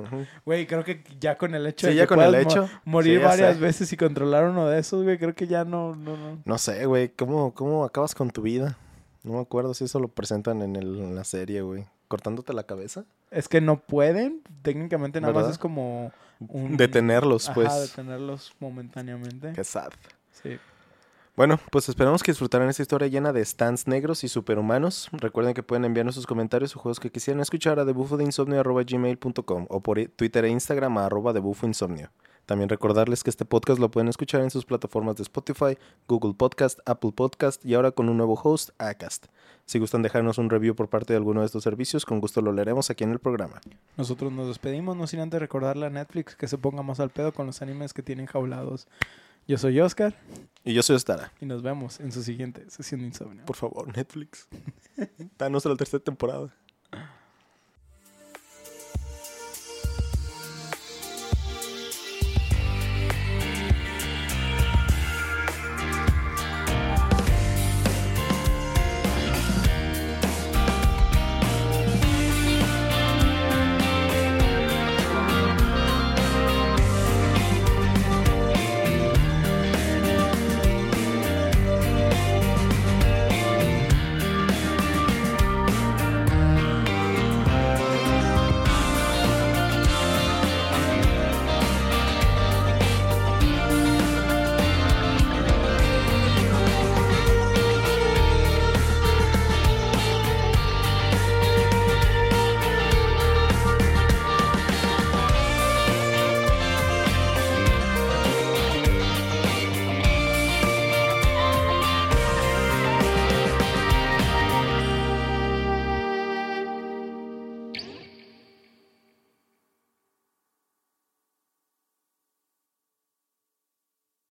[0.45, 2.51] Güey, creo que ya con el hecho Sí, de ya que con el puedas mo-
[2.51, 2.69] hecho.
[2.85, 3.61] morir Sí, varias sé.
[3.61, 6.39] veces y controlar uno de esos, güey, creo que ya no, no, no.
[6.43, 8.77] No sé, güey, ¿cómo, ¿cómo acabas con tu vida?
[9.23, 11.85] No me acuerdo si eso lo presentan en, el- en la serie, güey.
[12.11, 13.05] ¿Cortándote la cabeza?
[13.29, 15.51] Es que no pueden, técnicamente nada más ¿Verdad?
[15.53, 16.75] es como un...
[16.75, 17.89] Detenerlos, Ajá, pues.
[17.89, 19.53] detenerlos momentáneamente.
[19.53, 19.91] Qué sad.
[20.29, 20.59] Sí.
[21.37, 25.07] Bueno, pues esperamos que disfrutaran esta historia llena de stands negros y superhumanos.
[25.13, 30.05] Recuerden que pueden enviarnos sus comentarios o juegos que quisieran escuchar a debufodeinsomnio.gmail.com o por
[30.09, 32.09] Twitter e Instagram a arroba debufoinsomnio.
[32.45, 35.77] También recordarles que este podcast lo pueden escuchar en sus plataformas de Spotify,
[36.07, 39.27] Google Podcast, Apple Podcast y ahora con un nuevo host, Acast.
[39.65, 42.51] Si gustan dejarnos un review por parte de alguno de estos servicios, con gusto lo
[42.51, 43.61] leeremos aquí en el programa.
[43.95, 47.31] Nosotros nos despedimos, no sin antes recordarle a Netflix que se ponga más al pedo
[47.31, 48.87] con los animes que tienen jaulados.
[49.47, 50.13] Yo soy Oscar
[50.63, 51.31] Y yo soy Stara.
[51.41, 53.45] y nos vemos en su siguiente sesión de insomnio.
[53.45, 54.47] Por favor, Netflix.
[55.37, 56.53] Danos la tercera temporada.